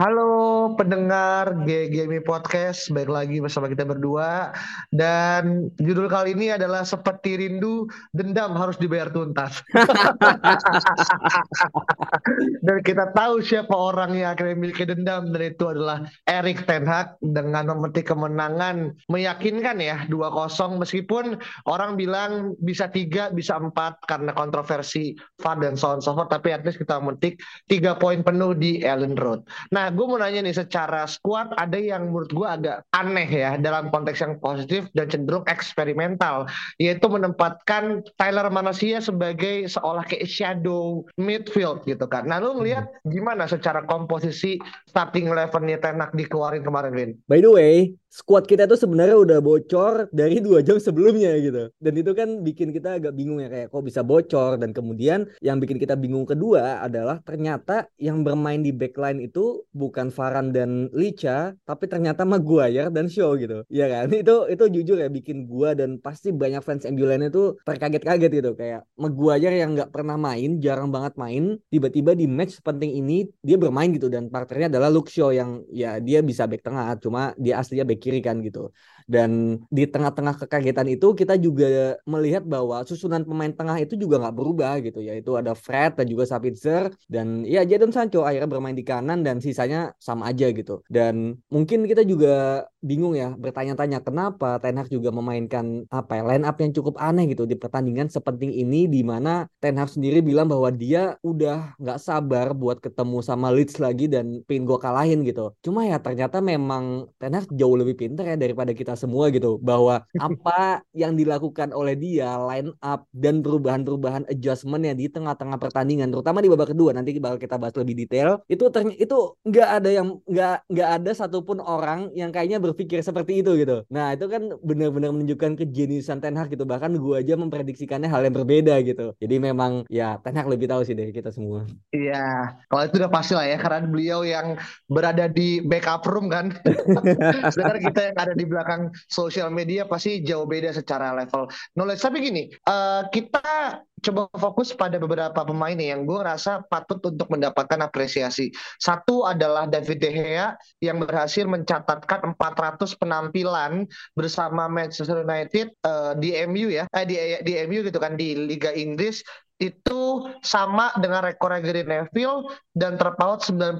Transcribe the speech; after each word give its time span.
Halo 0.00 0.72
pendengar 0.80 1.52
GGMI 1.68 2.24
Podcast, 2.24 2.88
baik 2.88 3.12
lagi 3.12 3.36
bersama 3.36 3.68
kita 3.68 3.84
berdua 3.84 4.48
dan 4.96 5.68
judul 5.76 6.08
kali 6.08 6.32
ini 6.32 6.56
adalah 6.56 6.88
seperti 6.88 7.36
rindu 7.36 7.84
dendam 8.16 8.56
harus 8.56 8.80
dibayar 8.80 9.12
tuntas. 9.12 9.60
dan 12.64 12.80
kita 12.80 13.12
tahu 13.12 13.44
siapa 13.44 13.76
orang 13.76 14.16
yang 14.16 14.32
akhirnya 14.32 14.56
memiliki 14.56 14.88
dendam 14.88 15.36
dan 15.36 15.52
itu 15.52 15.68
adalah 15.68 16.08
Erik 16.24 16.64
Ten 16.64 16.88
Hag 16.88 17.20
dengan 17.20 17.68
memetik 17.68 18.08
kemenangan 18.08 18.96
meyakinkan 19.12 19.84
ya 19.84 20.08
2-0 20.08 20.80
meskipun 20.80 21.36
orang 21.68 22.00
bilang 22.00 22.56
bisa 22.64 22.88
tiga 22.88 23.28
bisa 23.28 23.60
empat 23.60 24.00
karena 24.08 24.32
kontroversi 24.32 25.12
VAR 25.44 25.60
dan 25.60 25.76
so 25.76 25.92
on 25.92 26.00
so 26.00 26.16
forth 26.16 26.32
tapi 26.32 26.56
at 26.56 26.64
least 26.64 26.80
kita 26.80 26.96
memetik 26.96 27.36
tiga 27.68 28.00
poin 28.00 28.24
penuh 28.24 28.56
di 28.56 28.80
Ellen 28.80 29.12
Road. 29.12 29.44
Nah 29.68 29.89
gue 29.90 30.06
mau 30.06 30.18
nanya 30.18 30.46
nih 30.46 30.56
secara 30.56 31.04
squad 31.04 31.52
ada 31.58 31.76
yang 31.76 32.10
menurut 32.10 32.30
gue 32.30 32.48
agak 32.48 32.76
aneh 32.94 33.28
ya 33.28 33.58
dalam 33.58 33.90
konteks 33.92 34.22
yang 34.22 34.38
positif 34.38 34.86
dan 34.94 35.10
cenderung 35.10 35.44
eksperimental 35.50 36.46
yaitu 36.78 37.06
menempatkan 37.10 38.00
Tyler 38.16 38.48
Manasia 38.48 39.02
sebagai 39.02 39.68
seolah 39.68 40.06
kayak 40.06 40.30
shadow 40.30 41.02
midfield 41.18 41.82
gitu 41.84 42.06
kan. 42.06 42.24
Nah 42.30 42.38
lu 42.40 42.62
ngelihat 42.62 42.88
gimana 43.06 43.50
secara 43.50 43.84
komposisi 43.84 44.56
starting 44.88 45.28
elevennya 45.28 45.82
Tenak 45.82 46.14
dikeluarin 46.14 46.62
kemarin 46.62 46.92
Win? 46.94 47.10
By 47.26 47.42
the 47.42 47.50
way, 47.50 47.94
squad 48.10 48.50
kita 48.50 48.66
tuh 48.66 48.76
sebenarnya 48.76 49.16
udah 49.16 49.38
bocor 49.38 50.10
dari 50.10 50.42
dua 50.42 50.60
jam 50.60 50.76
sebelumnya 50.82 51.38
gitu. 51.38 51.70
Dan 51.78 51.94
itu 51.94 52.10
kan 52.12 52.42
bikin 52.42 52.74
kita 52.74 52.98
agak 52.98 53.14
bingung 53.14 53.38
ya 53.38 53.48
kayak 53.48 53.70
kok 53.70 53.86
bisa 53.86 54.02
bocor 54.02 54.58
dan 54.58 54.74
kemudian 54.74 55.30
yang 55.40 55.62
bikin 55.62 55.78
kita 55.78 55.94
bingung 55.94 56.26
kedua 56.26 56.82
adalah 56.82 57.22
ternyata 57.22 57.86
yang 57.96 58.26
bermain 58.26 58.60
di 58.60 58.74
backline 58.74 59.22
itu 59.22 59.62
bukan 59.82 60.08
Varan 60.16 60.46
dan 60.56 60.70
Licha 60.92 61.56
tapi 61.68 61.84
ternyata 61.92 62.22
Maguire 62.28 62.92
dan 62.92 63.06
Shaw 63.08 63.30
gitu. 63.42 63.64
Iya 63.72 63.84
kan? 63.92 64.06
Itu 64.22 64.34
itu 64.52 64.64
jujur 64.76 64.96
ya 65.00 65.08
bikin 65.08 65.48
gua 65.50 65.72
dan 65.72 65.96
pasti 66.04 66.28
banyak 66.42 66.60
fans 66.66 66.84
MU 66.84 67.04
lainnya 67.08 67.30
tuh 67.32 67.46
terkaget-kaget 67.64 68.30
gitu 68.38 68.50
kayak 68.60 68.80
Maguire 69.00 69.56
yang 69.62 69.70
nggak 69.74 69.90
pernah 69.94 70.16
main, 70.20 70.60
jarang 70.64 70.88
banget 70.94 71.14
main, 71.16 71.56
tiba-tiba 71.72 72.12
di 72.20 72.26
match 72.28 72.60
penting 72.60 72.92
ini 73.00 73.24
dia 73.40 73.56
bermain 73.56 73.88
gitu 73.96 74.12
dan 74.12 74.28
partnernya 74.28 74.76
adalah 74.76 74.88
Luke 74.92 75.08
Shaw 75.08 75.30
yang 75.32 75.50
ya 75.72 75.96
dia 75.98 76.20
bisa 76.20 76.44
back 76.50 76.62
tengah 76.66 76.86
cuma 77.00 77.32
dia 77.40 77.56
aslinya 77.60 77.84
back 77.88 78.00
kiri 78.04 78.20
kan 78.20 78.36
gitu. 78.44 78.68
Dan 79.10 79.58
di 79.74 79.90
tengah-tengah 79.90 80.38
kekagetan 80.46 80.86
itu 80.86 81.18
kita 81.18 81.34
juga 81.34 81.98
melihat 82.06 82.46
bahwa 82.46 82.86
susunan 82.86 83.26
pemain 83.26 83.50
tengah 83.50 83.82
itu 83.82 83.98
juga 83.98 84.22
nggak 84.22 84.36
berubah 84.38 84.78
gitu 84.86 85.02
yaitu 85.02 85.34
ada 85.34 85.52
Fred 85.58 85.98
dan 85.98 86.06
juga 86.06 86.24
Sabitzer 86.30 86.94
dan 87.10 87.42
ya 87.42 87.66
Jadon 87.66 87.90
Sancho 87.90 88.22
akhirnya 88.22 88.46
bermain 88.46 88.76
di 88.78 88.86
kanan 88.86 89.26
dan 89.26 89.42
sisanya 89.60 89.92
sama 90.00 90.32
aja 90.32 90.48
gitu. 90.48 90.80
Dan 90.88 91.36
mungkin 91.52 91.84
kita 91.84 92.00
juga 92.08 92.64
bingung 92.80 93.12
ya 93.12 93.36
bertanya-tanya 93.36 94.00
kenapa 94.00 94.56
Ten 94.56 94.80
Hag 94.80 94.88
juga 94.88 95.12
memainkan 95.12 95.84
apa 95.92 96.16
ya 96.16 96.22
line 96.24 96.48
up 96.48 96.56
yang 96.56 96.72
cukup 96.72 96.96
aneh 96.96 97.28
gitu 97.28 97.44
di 97.44 97.52
pertandingan 97.60 98.08
sepenting 98.08 98.56
ini 98.56 98.88
di 98.88 99.04
mana 99.04 99.44
Ten 99.60 99.76
Hag 99.76 99.92
sendiri 99.92 100.24
bilang 100.24 100.48
bahwa 100.48 100.72
dia 100.72 101.20
udah 101.20 101.76
nggak 101.76 102.00
sabar 102.00 102.56
buat 102.56 102.80
ketemu 102.80 103.20
sama 103.20 103.52
Leeds 103.52 103.76
lagi 103.76 104.08
dan 104.08 104.40
pengen 104.48 104.64
gue 104.64 104.78
kalahin 104.80 105.20
gitu. 105.28 105.52
Cuma 105.60 105.84
ya 105.84 106.00
ternyata 106.00 106.40
memang 106.40 107.12
Ten 107.20 107.36
Hag 107.36 107.52
jauh 107.52 107.76
lebih 107.76 108.00
pintar 108.00 108.24
ya 108.32 108.36
daripada 108.40 108.72
kita 108.72 108.96
semua 108.96 109.28
gitu 109.28 109.60
bahwa 109.60 110.00
apa 110.16 110.80
yang 110.96 111.20
dilakukan 111.20 111.76
oleh 111.76 111.92
dia 112.00 112.40
line 112.48 112.72
up 112.80 113.04
dan 113.12 113.44
perubahan-perubahan 113.44 114.24
adjustment 114.32 114.88
yang 114.88 114.96
di 114.96 115.12
tengah-tengah 115.12 115.60
pertandingan 115.60 116.08
terutama 116.08 116.40
di 116.40 116.48
babak 116.48 116.72
kedua 116.72 116.96
nanti 116.96 117.12
bakal 117.20 117.36
kita 117.36 117.60
bahas 117.60 117.76
lebih 117.76 118.06
detail 118.06 118.40
itu 118.48 118.64
itu 118.96 119.18
nggak 119.50 119.68
ada 119.82 119.90
yang 119.90 120.08
nggak 120.24 120.56
nggak 120.70 120.90
ada 121.00 121.10
satupun 121.10 121.58
orang 121.58 122.14
yang 122.14 122.30
kayaknya 122.30 122.62
berpikir 122.62 123.02
seperti 123.02 123.42
itu 123.42 123.58
gitu. 123.58 123.82
Nah 123.90 124.14
itu 124.14 124.30
kan 124.30 124.54
benar-benar 124.62 125.10
menunjukkan 125.10 125.58
kejeniusan 125.58 126.22
Ten 126.22 126.38
Hag 126.38 126.54
gitu. 126.54 126.62
Bahkan 126.62 126.94
gua 127.02 127.18
aja 127.20 127.34
memprediksikannya 127.34 128.06
hal 128.06 128.22
yang 128.22 128.34
berbeda 128.38 128.78
gitu. 128.86 129.12
Jadi 129.18 129.36
memang 129.42 129.84
ya 129.90 130.22
Ten 130.22 130.38
Hag 130.38 130.46
lebih 130.46 130.70
tahu 130.70 130.86
sih 130.86 130.94
dari 130.94 131.10
kita 131.10 131.34
semua. 131.34 131.66
Iya, 131.90 132.54
kalau 132.70 132.82
itu 132.86 132.96
udah 133.02 133.12
pasti 133.12 133.32
lah 133.34 133.46
ya 133.50 133.58
karena 133.58 133.90
beliau 133.90 134.22
yang 134.22 134.54
berada 134.86 135.26
di 135.26 135.58
backup 135.66 136.06
room 136.06 136.30
kan. 136.30 136.54
Sedangkan 137.52 137.80
kita 137.90 138.00
yang 138.14 138.16
ada 138.16 138.34
di 138.38 138.44
belakang 138.46 138.94
sosial 139.10 139.50
media 139.50 139.84
pasti 139.84 140.22
jauh 140.22 140.46
beda 140.46 140.70
secara 140.70 141.12
level 141.12 141.50
knowledge. 141.74 142.00
Tapi 142.00 142.22
gini, 142.22 142.42
eh, 142.48 143.02
kita 143.10 143.82
coba 144.00 144.26
fokus 144.36 144.72
pada 144.72 144.96
beberapa 144.96 145.40
pemain 145.44 145.76
nih 145.76 145.94
yang 145.94 146.08
gue 146.08 146.20
rasa 146.20 146.64
patut 146.66 147.00
untuk 147.04 147.28
mendapatkan 147.28 147.80
apresiasi. 147.84 148.50
Satu 148.80 149.28
adalah 149.28 149.68
David 149.68 149.98
De 150.00 150.10
Gea 150.10 150.48
yang 150.80 151.00
berhasil 151.00 151.44
mencatatkan 151.44 152.34
400 152.36 152.96
penampilan 152.96 153.84
bersama 154.16 154.66
Manchester 154.66 155.22
United 155.22 155.72
eh, 155.72 156.12
di 156.18 156.34
MU 156.48 156.68
ya, 156.72 156.84
eh, 156.90 157.06
di, 157.06 157.16
di 157.44 157.52
MU 157.68 157.84
gitu 157.86 158.00
kan 158.00 158.16
di 158.16 158.34
Liga 158.34 158.72
Inggris 158.72 159.22
itu 159.60 160.24
sama 160.40 160.88
dengan 160.96 161.20
rekor 161.20 161.52
Gary 161.60 161.84
Neville 161.84 162.48
dan 162.80 162.96
terpaut 162.96 163.44
99 163.44 163.76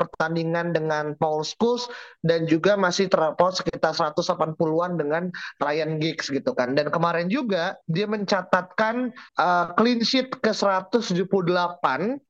pertandingan 0.00 0.72
dengan 0.72 1.12
Paul 1.20 1.44
Scholes 1.44 1.92
dan 2.24 2.48
juga 2.48 2.80
masih 2.80 3.12
terpaut 3.12 3.52
sekitar 3.52 3.92
180-an 3.92 4.96
dengan 4.96 5.28
Ryan 5.60 6.00
Giggs 6.00 6.32
gitu 6.32 6.56
kan. 6.56 6.72
Dan 6.72 6.88
kemarin 6.88 7.28
juga 7.28 7.76
dia 7.92 8.08
mencatatkan 8.08 9.12
uh, 9.36 9.76
clean 9.76 10.00
sheet 10.00 10.32
ke 10.40 10.56
178 10.56 11.12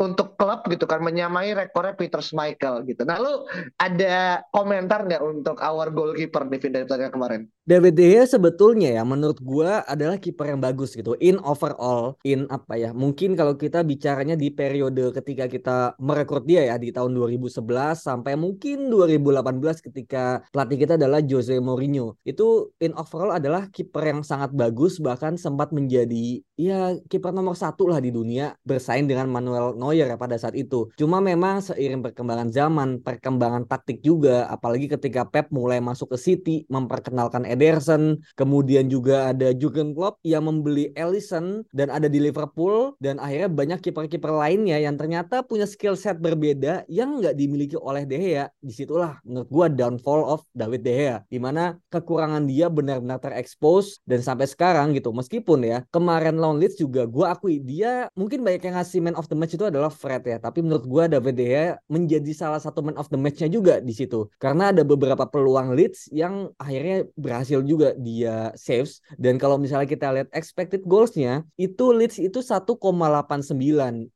untuk 0.03 0.35
klub 0.35 0.61
gitu 0.67 0.85
kan 0.91 0.99
menyamai 0.99 1.55
rekornya 1.55 1.95
Peter 1.95 2.19
Schmeichel 2.19 2.83
gitu. 2.91 3.07
Nah, 3.07 3.23
lu 3.23 3.47
ada 3.79 4.43
komentar 4.51 5.07
nggak 5.07 5.23
untuk 5.23 5.63
our 5.63 5.87
goalkeeper 5.95 6.43
di 6.51 6.59
dari 6.59 6.83
pertandingan 6.83 7.15
kemarin? 7.15 7.43
David 7.63 7.95
De 7.95 8.11
Gea 8.11 8.27
sebetulnya 8.27 8.91
ya 8.91 9.07
menurut 9.07 9.39
gua 9.39 9.87
adalah 9.87 10.19
kiper 10.19 10.51
yang 10.51 10.59
bagus 10.59 10.99
gitu 10.99 11.15
in 11.23 11.39
overall 11.47 12.19
in 12.27 12.51
apa 12.51 12.75
ya 12.75 12.91
mungkin 12.91 13.39
kalau 13.39 13.55
kita 13.55 13.87
bicaranya 13.87 14.35
di 14.35 14.51
periode 14.51 15.15
ketika 15.15 15.47
kita 15.47 15.92
merekrut 15.99 16.45
dia 16.45 16.69
ya 16.69 16.77
di 16.79 16.93
tahun 16.95 17.13
2011 17.17 17.59
sampai 17.99 18.39
mungkin 18.39 18.89
2018 18.93 19.85
ketika 19.91 20.45
pelatih 20.53 20.79
kita 20.79 20.95
adalah 21.01 21.21
Jose 21.25 21.57
Mourinho. 21.59 22.17
Itu 22.23 22.73
in 22.79 22.93
overall 22.95 23.37
adalah 23.37 23.69
kiper 23.69 24.05
yang 24.05 24.21
sangat 24.23 24.53
bagus 24.53 25.01
bahkan 25.03 25.35
sempat 25.35 25.73
menjadi 25.75 26.45
ya 26.71 26.95
kiper 27.11 27.35
nomor 27.35 27.59
satu 27.59 27.91
lah 27.91 27.99
di 27.99 28.15
dunia 28.15 28.55
bersaing 28.63 29.11
dengan 29.11 29.27
Manuel 29.27 29.75
Neuer 29.75 30.07
ya 30.07 30.19
pada 30.21 30.39
saat 30.39 30.55
itu 30.55 30.87
cuma 30.95 31.19
memang 31.19 31.59
seiring 31.59 32.05
perkembangan 32.05 32.49
zaman 32.55 33.03
perkembangan 33.03 33.67
taktik 33.67 34.05
juga 34.05 34.47
apalagi 34.47 34.87
ketika 34.87 35.25
Pep 35.27 35.49
mulai 35.49 35.81
masuk 35.81 36.13
ke 36.13 36.19
City 36.21 36.57
memperkenalkan 36.69 37.49
Ederson, 37.49 38.21
kemudian 38.37 38.93
juga 38.93 39.33
ada 39.33 39.57
Jurgen 39.57 39.97
Klopp 39.97 40.21
yang 40.27 40.45
membeli 40.45 40.93
Alisson 40.93 41.65
dan 41.73 41.89
ada 41.89 42.07
di 42.07 42.21
Liverpool 42.21 42.93
dan 43.01 43.17
akhirnya 43.17 43.49
banyak 43.49 43.79
kiper-kiper 43.81 44.29
lainnya 44.29 44.77
yang 44.77 45.01
ternyata 45.01 45.41
punya 45.41 45.65
skill 45.65 45.97
set 45.97 46.21
berbeda 46.21 46.85
yang 46.93 47.23
nggak 47.23 47.37
dimiliki 47.37 47.81
oleh 47.81 48.05
De 48.05 48.21
Gea. 48.21 48.47
Di 48.61 48.73
situlah 48.73 49.17
menurut 49.25 49.49
gua 49.49 49.67
downfall 49.73 50.29
of 50.29 50.45
David 50.53 50.85
De 50.85 50.93
Gea, 50.93 51.17
di 51.33 51.41
mana 51.41 51.81
kekurangan 51.89 52.45
dia 52.45 52.69
benar-benar 52.69 53.21
terekspos 53.23 54.05
dan 54.05 54.21
sampai 54.21 54.45
sekarang 54.45 54.93
gitu. 54.93 55.15
Meskipun 55.15 55.65
ya 55.65 55.79
kemarin 55.89 56.37
lawan 56.37 56.52
Leeds 56.59 56.81
juga 56.81 57.05
gua 57.05 57.37
akui 57.37 57.61
dia 57.61 58.09
mungkin 58.17 58.43
banyak 58.43 58.63
yang 58.65 58.77
ngasih 58.81 59.01
man 59.05 59.17
of 59.17 59.29
the 59.29 59.37
match 59.37 59.55
itu 59.55 59.69
adalah 59.69 59.93
Fred 59.93 60.25
ya, 60.25 60.39
tapi 60.41 60.65
menurut 60.65 60.85
gua 60.89 61.05
David 61.07 61.37
De 61.37 61.77
menjadi 61.87 62.33
salah 62.33 62.59
satu 62.59 62.81
man 62.81 62.97
of 62.97 63.09
the 63.13 63.19
match-nya 63.21 63.53
juga 63.53 63.79
di 63.79 63.93
situ. 63.93 64.27
Karena 64.41 64.73
ada 64.73 64.83
beberapa 64.83 65.29
peluang 65.29 65.77
Leeds 65.77 66.09
yang 66.11 66.51
akhirnya 66.57 67.07
berhasil 67.15 67.61
juga 67.63 67.95
dia 67.99 68.51
saves. 68.57 69.05
Dan 69.21 69.37
kalau 69.37 69.61
misalnya 69.61 69.87
kita 69.87 70.09
lihat 70.11 70.29
expected 70.33 70.83
goalsnya 70.89 71.45
itu 71.61 71.93
Leeds 71.93 72.19
itu 72.19 72.41
1,89 72.41 72.79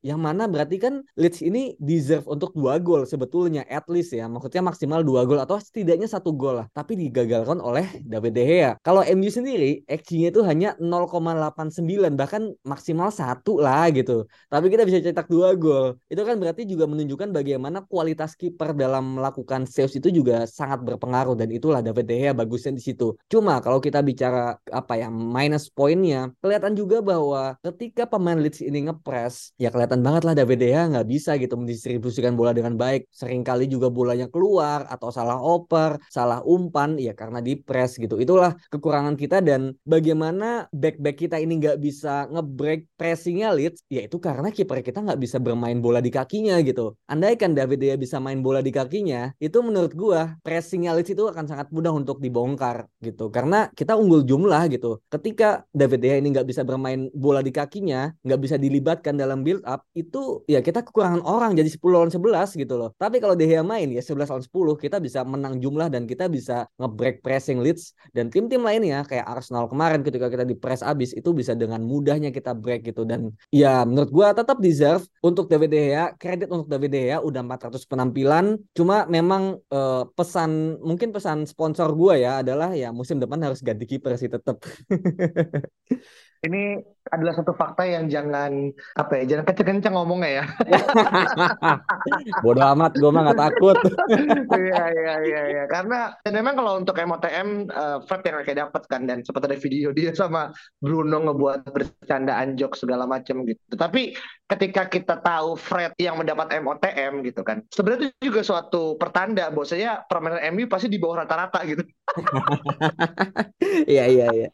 yang 0.03 0.21
mana 0.21 0.49
berarti 0.49 0.77
kan 0.81 1.05
Leeds 1.15 1.45
ini 1.45 1.77
deserve 1.79 2.27
untuk 2.27 2.57
dua 2.57 2.81
gol 2.81 3.05
sebetulnya 3.05 3.63
at 3.69 3.87
least 3.93 4.17
ya. 4.17 4.27
Maksudnya 4.27 4.65
maksimal 4.65 5.05
dua 5.05 5.29
gol 5.29 5.39
atau 5.39 5.61
setidaknya 5.61 6.09
satu 6.09 6.33
gol 6.33 6.65
lah 6.65 6.67
tapi 6.73 6.97
digagalkan 6.97 7.61
oleh 7.61 7.85
David 8.03 8.33
De 8.33 8.45
Gea. 8.45 8.73
Kalau 8.81 9.05
MU 9.05 9.31
sendiri 9.31 9.85
XG-nya 9.85 10.33
itu 10.33 10.41
hanya 10.43 10.73
0,89 10.81 12.16
bahkan 12.17 12.53
maksimal 12.65 13.13
satu 13.13 13.63
lah 13.63 13.89
gitu. 13.93 14.25
Tapi 14.49 14.67
kita 14.73 14.83
bisa 14.89 14.99
cetak 15.05 15.29
dua 15.29 15.53
gol. 15.55 16.01
Itu 16.09 16.25
kan 16.25 16.41
berarti 16.41 16.65
juga 16.65 16.89
menunjukkan 16.89 17.31
bagaimana 17.31 17.85
kualitas 17.85 18.35
kiper 18.35 18.73
dalam 18.73 19.21
melakukan 19.21 19.69
saves 19.69 19.95
itu 19.97 20.09
juga 20.09 20.49
sangat 20.49 20.83
berpengaruh 20.83 21.37
dan 21.37 21.53
itulah 21.53 21.85
David 21.85 22.07
De 22.09 22.19
bagusnya 22.33 22.73
di 22.73 22.83
situ. 22.83 23.15
Cuma 23.29 23.61
kalau 23.61 23.79
kita 23.79 24.01
bicara 24.01 24.57
apa 24.73 24.95
ya 24.97 25.09
minus 25.13 25.69
poinnya, 25.69 26.33
kelihatan 26.41 26.73
juga 26.73 27.05
bahwa 27.05 27.55
ketika 27.61 28.09
pemain 28.09 28.39
Leeds 28.41 28.65
ini 28.65 28.89
ngepres, 28.89 29.53
ya 29.61 29.69
kelihatan 29.69 30.01
banget 30.01 30.23
lah 30.25 30.35
David 30.35 30.59
De 30.65 30.71
nggak 30.73 31.07
bisa 31.07 31.37
gitu 31.37 31.55
mendistribusikan 31.61 32.33
bola 32.39 32.57
dengan 32.57 32.75
baik. 32.79 33.11
Seringkali 33.13 33.69
juga 33.69 33.93
bolanya 33.93 34.27
keluar 34.33 34.89
atau 34.89 35.13
salah 35.13 35.39
oper, 35.39 36.01
salah 36.09 36.41
umpan 36.47 36.97
ya 36.97 37.13
karena 37.13 37.43
di 37.43 37.59
press 37.59 37.99
gitu. 38.01 38.17
Itulah 38.17 38.55
kekurangan 38.73 39.19
kita 39.19 39.43
dan 39.43 39.75
bagaimana 39.83 40.71
back-back 40.71 41.17
kita 41.27 41.37
ini 41.43 41.59
nggak 41.61 41.79
bisa 41.83 42.06
ngebreak 42.31 42.87
pressingnya 42.95 43.51
Leeds, 43.51 43.83
ya 43.91 44.07
itu 44.07 44.17
karena 44.23 44.49
kiper 44.55 44.85
kita 44.85 45.03
nggak 45.03 45.21
bisa 45.21 45.43
bermain 45.43 45.79
bola 45.83 45.99
di 45.99 46.11
kakinya 46.13 46.61
gitu. 46.63 46.95
Andaikan 47.11 47.57
David 47.57 47.79
Gea 47.83 47.97
bisa 47.99 48.23
main 48.23 48.41
bola 48.45 48.63
di 48.63 48.71
kakinya, 48.71 49.33
itu 49.43 49.59
menurut 49.65 49.93
gua 49.97 50.37
pressingnya 50.47 50.95
Leeds 50.95 51.13
itu 51.17 51.25
akan 51.27 51.45
sangat 51.51 51.69
mudah 51.75 51.93
untuk 51.93 52.23
dibongkar 52.23 52.87
gitu. 53.03 53.29
Karena 53.33 53.69
kita 53.75 53.99
unggul 53.99 54.23
jumlah 54.23 54.63
gitu. 54.71 55.03
Ketika 55.11 55.67
David 55.75 56.01
Gea 56.05 56.17
ini 56.21 56.31
nggak 56.35 56.47
bisa 56.47 56.63
bermain 56.63 57.09
bola 57.17 57.41
di 57.43 57.51
kakinya, 57.51 58.15
nggak 58.23 58.41
bisa 58.41 58.57
dilibatkan 58.57 59.19
dalam 59.19 59.43
build 59.43 59.65
up, 59.67 59.83
itu 59.97 60.45
ya 60.47 60.63
kita 60.63 60.87
kekurangan 60.87 61.25
orang 61.27 61.59
jadi 61.59 61.69
10 61.69 61.83
lawan 61.91 62.11
11 62.13 62.55
gitu 62.55 62.75
loh. 62.77 62.91
Tapi 62.95 63.19
kalau 63.19 63.35
Gea 63.39 63.65
main 63.65 63.89
ya 63.91 64.03
11 64.05 64.29
lawan 64.31 64.45
10, 64.45 64.77
kita 64.79 64.97
bisa 65.03 65.21
menang 65.27 65.59
jumlah 65.59 65.89
dan 65.91 66.05
kita 66.05 66.29
bisa 66.31 66.69
ngebreak 66.77 67.25
pressing 67.25 67.63
Leeds 67.63 67.97
dan 68.13 68.29
tim-tim 68.29 68.61
lainnya 68.61 69.03
kayak 69.07 69.25
Arsenal 69.27 69.71
kemarin 69.71 70.05
ketika 70.05 70.29
kita 70.29 70.45
di 70.45 70.57
press 70.59 70.83
abis 70.83 71.17
itu 71.17 71.31
bisa 71.33 71.57
dengan 71.57 71.83
mudahnya 71.97 72.31
kita 72.37 72.53
break 72.53 72.81
gitu. 72.93 73.03
Dan 73.11 73.33
ya 73.49 73.69
menurut 73.89 74.11
gua 74.13 74.29
tetap 74.37 74.61
deserve 74.61 75.05
untuk 75.25 75.49
David 75.51 75.71
De 75.73 75.79
Gea 75.89 76.05
kredit 76.21 76.49
untuk 76.53 76.69
David 76.69 76.91
De 76.93 77.01
Gea 77.09 77.19
udah 77.25 77.41
400 77.41 77.89
penampilan. 77.91 78.45
Cuma 78.77 79.09
memang 79.09 79.43
eh, 79.73 80.03
pesan 80.17 80.81
mungkin 80.85 81.09
pesan 81.17 81.39
sponsor 81.49 81.89
gua 81.97 82.15
ya 82.21 82.31
adalah 82.45 82.77
ya 82.77 82.93
musim 82.93 83.17
depan 83.23 83.41
harus 83.41 83.61
ganti 83.65 83.85
kiper 83.89 84.13
sih 84.21 84.29
tetap 84.29 84.61
Ini 86.45 86.83
adalah 87.07 87.35
satu 87.39 87.55
fakta 87.55 87.87
yang 87.87 88.11
jangan 88.11 88.75
apa 88.99 89.13
ya, 89.23 89.25
jangan 89.37 89.45
kenceng-kenceng 89.47 89.95
ngomongnya 89.95 90.31
ya. 90.43 90.45
bodoh 92.45 92.67
amat 92.77 92.93
gua 92.99 93.11
mah 93.13 93.23
nggak 93.31 93.41
takut 93.41 93.77
Iya 94.67 94.83
iya 94.93 95.15
iya 95.23 95.43
iya 95.51 95.65
karena 95.71 96.15
dan 96.23 96.33
memang 96.35 96.55
kalau 96.59 96.73
untuk 96.81 96.97
MOTM 96.99 97.49
eh, 97.71 97.99
Fred 98.07 98.23
yang 98.27 98.43
kayak 98.43 98.61
dapat 98.69 98.83
kan 98.91 99.03
dan 99.07 99.19
sempat 99.23 99.47
ada 99.47 99.57
video 99.59 99.91
dia 99.95 100.11
sama 100.15 100.51
Bruno 100.79 101.23
ngebuat 101.31 101.71
bercandaan 101.71 102.59
jok 102.59 102.79
segala 102.79 103.05
macam 103.07 103.43
gitu. 103.47 103.61
Tapi 103.75 104.15
ketika 104.47 104.87
kita 104.87 105.19
tahu 105.21 105.59
Fred 105.59 105.93
yang 105.99 106.19
mendapat 106.19 106.59
MOTM 106.63 107.27
gitu 107.27 107.43
kan, 107.43 107.63
sebenarnya 107.71 108.11
itu 108.15 108.31
juga 108.31 108.41
suatu 108.47 108.95
pertanda 108.99 109.51
bahwasanya 109.51 110.07
permainan 110.07 110.43
MU 110.55 110.67
pasti 110.71 110.87
di 110.87 110.99
bawah 110.99 111.27
rata-rata 111.27 111.61
gitu. 111.67 111.83
iya 113.93 114.07
iya 114.07 114.27
iya 114.33 114.49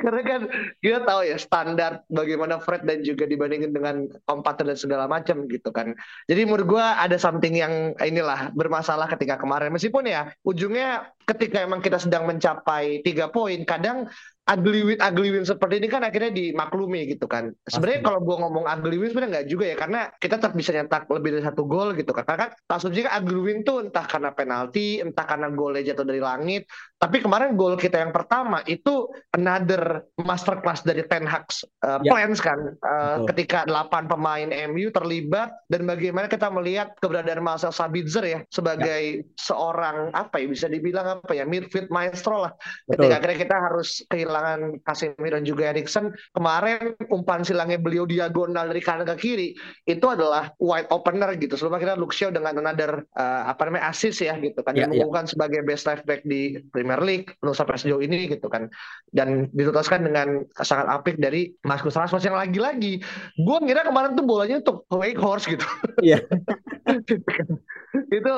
Karena 0.00 0.22
kan 0.24 0.40
kita 0.80 1.04
tahu 1.04 1.20
ya 1.28 1.36
standar 1.36 2.00
bagaimana 2.08 2.56
Fred 2.56 2.88
dan 2.88 3.04
juga 3.04 3.28
dibandingin 3.28 3.70
dengan 3.76 4.08
kompeten 4.24 4.72
dan 4.72 4.78
segala 4.80 5.04
macam 5.04 5.44
gitu 5.46 5.68
kan. 5.68 5.92
Jadi 6.24 6.48
menurut 6.48 6.66
gua 6.66 6.96
ada 6.96 7.20
something 7.20 7.52
yang 7.52 7.92
inilah 8.00 8.50
bermasalah 8.56 9.06
ketika 9.12 9.36
kemarin. 9.36 9.70
Meskipun 9.70 10.08
ya 10.08 10.32
ujungnya 10.40 11.12
ketika 11.28 11.60
emang 11.62 11.84
kita 11.84 12.00
sedang 12.00 12.24
mencapai 12.24 13.04
tiga 13.04 13.28
poin, 13.28 13.62
kadang 13.68 14.08
ugly 14.50 14.82
win 14.82 14.98
ugly 14.98 15.30
win 15.30 15.46
seperti 15.46 15.78
ini 15.78 15.86
kan 15.86 16.02
akhirnya 16.02 16.34
dimaklumi 16.34 17.06
gitu 17.14 17.30
kan. 17.30 17.54
Sebenarnya 17.70 18.02
kalau 18.02 18.20
gua 18.20 18.36
ngomong 18.46 18.66
ugly 18.66 18.98
win 18.98 19.14
sebenarnya 19.14 19.30
nggak 19.40 19.48
juga 19.48 19.64
ya 19.70 19.76
karena 19.78 20.00
kita 20.18 20.34
tetap 20.42 20.52
bisa 20.58 20.70
nyetak 20.74 21.06
lebih 21.06 21.38
dari 21.38 21.44
satu 21.46 21.62
gol 21.64 21.94
gitu 21.94 22.10
kan. 22.10 22.24
Karena 22.26 22.40
kan 22.46 22.50
asumsinya 22.74 23.14
ugly 23.22 23.40
win 23.40 23.58
tuh 23.62 23.86
entah 23.86 24.04
karena 24.04 24.30
penalti, 24.34 24.98
entah 24.98 25.24
karena 25.24 25.46
golnya 25.54 25.94
jatuh 25.94 26.02
dari 26.02 26.18
langit. 26.18 26.66
Tapi 27.00 27.22
kemarin 27.22 27.56
gol 27.56 27.80
kita 27.80 27.96
yang 28.02 28.12
pertama 28.12 28.60
itu 28.68 29.08
another 29.32 30.04
masterclass 30.20 30.84
dari 30.84 31.00
Ten 31.06 31.24
Hag 31.24 31.48
uh, 31.86 31.98
Ya. 32.00 32.12
plans 32.12 32.40
kan 32.40 32.58
Uh, 32.80 33.24
Betul. 33.24 33.26
ketika 33.32 33.58
8 33.68 34.08
pemain 34.08 34.48
MU 34.72 34.88
terlibat 34.88 35.52
dan 35.68 35.84
bagaimana 35.84 36.26
kita 36.28 36.48
melihat 36.48 36.96
keberadaan 36.96 37.44
Marcel 37.44 37.72
Sabitzer 37.72 38.24
ya 38.24 38.40
sebagai 38.48 39.26
seorang 39.36 40.08
apa 40.16 40.40
ya 40.40 40.46
bisa 40.48 40.66
dibilang 40.66 41.20
apa 41.20 41.32
ya 41.36 41.44
midfield 41.44 41.92
maestro 41.92 42.48
lah 42.48 42.52
betul 42.88 43.04
ketika 43.04 43.14
akhirnya 43.20 43.38
kita 43.44 43.56
harus 43.60 43.88
kehilangan 44.08 44.39
Casemiro 44.82 45.36
dan 45.38 45.44
juga 45.46 45.70
Erikson. 45.70 46.12
Kemarin 46.34 46.96
umpan 47.12 47.44
silangnya 47.46 47.78
beliau 47.78 48.04
diagonal 48.04 48.68
dari 48.68 48.82
kanan 48.82 49.06
ke 49.14 49.16
kiri 49.16 49.48
itu 49.86 50.06
adalah 50.08 50.52
wide 50.58 50.88
opener 50.90 51.36
gitu. 51.38 51.54
Sebelum 51.54 51.78
akhirnya 51.78 51.96
Luxio 51.96 52.32
dengan 52.32 52.58
another 52.58 53.04
uh, 53.14 53.48
apa 53.48 53.68
namanya 53.68 53.92
assist 53.92 54.20
ya 54.24 54.34
gitu 54.40 54.60
kan. 54.64 54.74
Ya, 54.74 54.84
yang 54.84 54.92
ya. 54.92 55.04
mengukuhkan 55.04 55.30
sebagai 55.30 55.60
best 55.62 55.84
left 55.86 56.04
back 56.04 56.24
di 56.26 56.58
Premier 56.74 57.00
League 57.00 57.32
untuk 57.44 57.54
sampai 57.54 57.78
sejauh 57.78 58.02
ini 58.02 58.26
gitu 58.26 58.50
kan. 58.50 58.66
Dan 59.14 59.52
dituntaskan 59.54 60.06
dengan 60.06 60.42
sangat 60.60 60.86
apik 60.90 61.16
dari 61.20 61.52
Marcus 61.62 61.94
Rashford 61.94 62.24
yang 62.26 62.38
lagi-lagi. 62.38 63.00
Gue 63.38 63.56
ngira 63.62 63.86
kemarin 63.86 64.18
tuh 64.18 64.26
bolanya 64.26 64.58
untuk 64.60 64.88
Wake 64.90 65.20
Horse 65.20 65.46
gitu. 65.46 65.66
Iya. 66.02 66.24
itu 68.10 68.34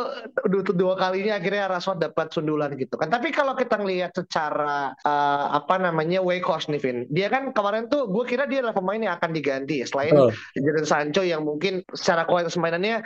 dua, 0.52 0.62
dua 0.76 0.94
kalinya 1.00 1.40
akhirnya 1.40 1.64
Rashford 1.72 2.04
dapat 2.04 2.28
sundulan 2.28 2.76
gitu 2.76 3.00
kan. 3.00 3.08
Tapi 3.08 3.32
kalau 3.32 3.56
kita 3.56 3.80
ngelihat 3.80 4.12
secara 4.12 4.92
eh, 4.92 5.46
apa 5.56 5.80
namanya 5.80 6.20
Wake 6.20 6.44
Horse 6.44 6.68
nih 6.68 6.80
Vin. 6.80 6.98
Dia 7.08 7.32
kan 7.32 7.56
kemarin 7.56 7.88
tuh 7.88 8.12
gue 8.12 8.24
kira 8.28 8.44
dia 8.44 8.60
adalah 8.60 8.76
pemain 8.76 9.00
yang 9.00 9.16
akan 9.16 9.32
diganti. 9.32 9.80
Ya 9.80 9.86
selain 9.88 10.12
betul. 10.12 10.60
Jadon 10.60 10.86
Sancho 10.86 11.22
yang 11.24 11.42
mungkin 11.48 11.80
secara 11.96 12.28
kualitas 12.28 12.60
mainannya 12.60 13.00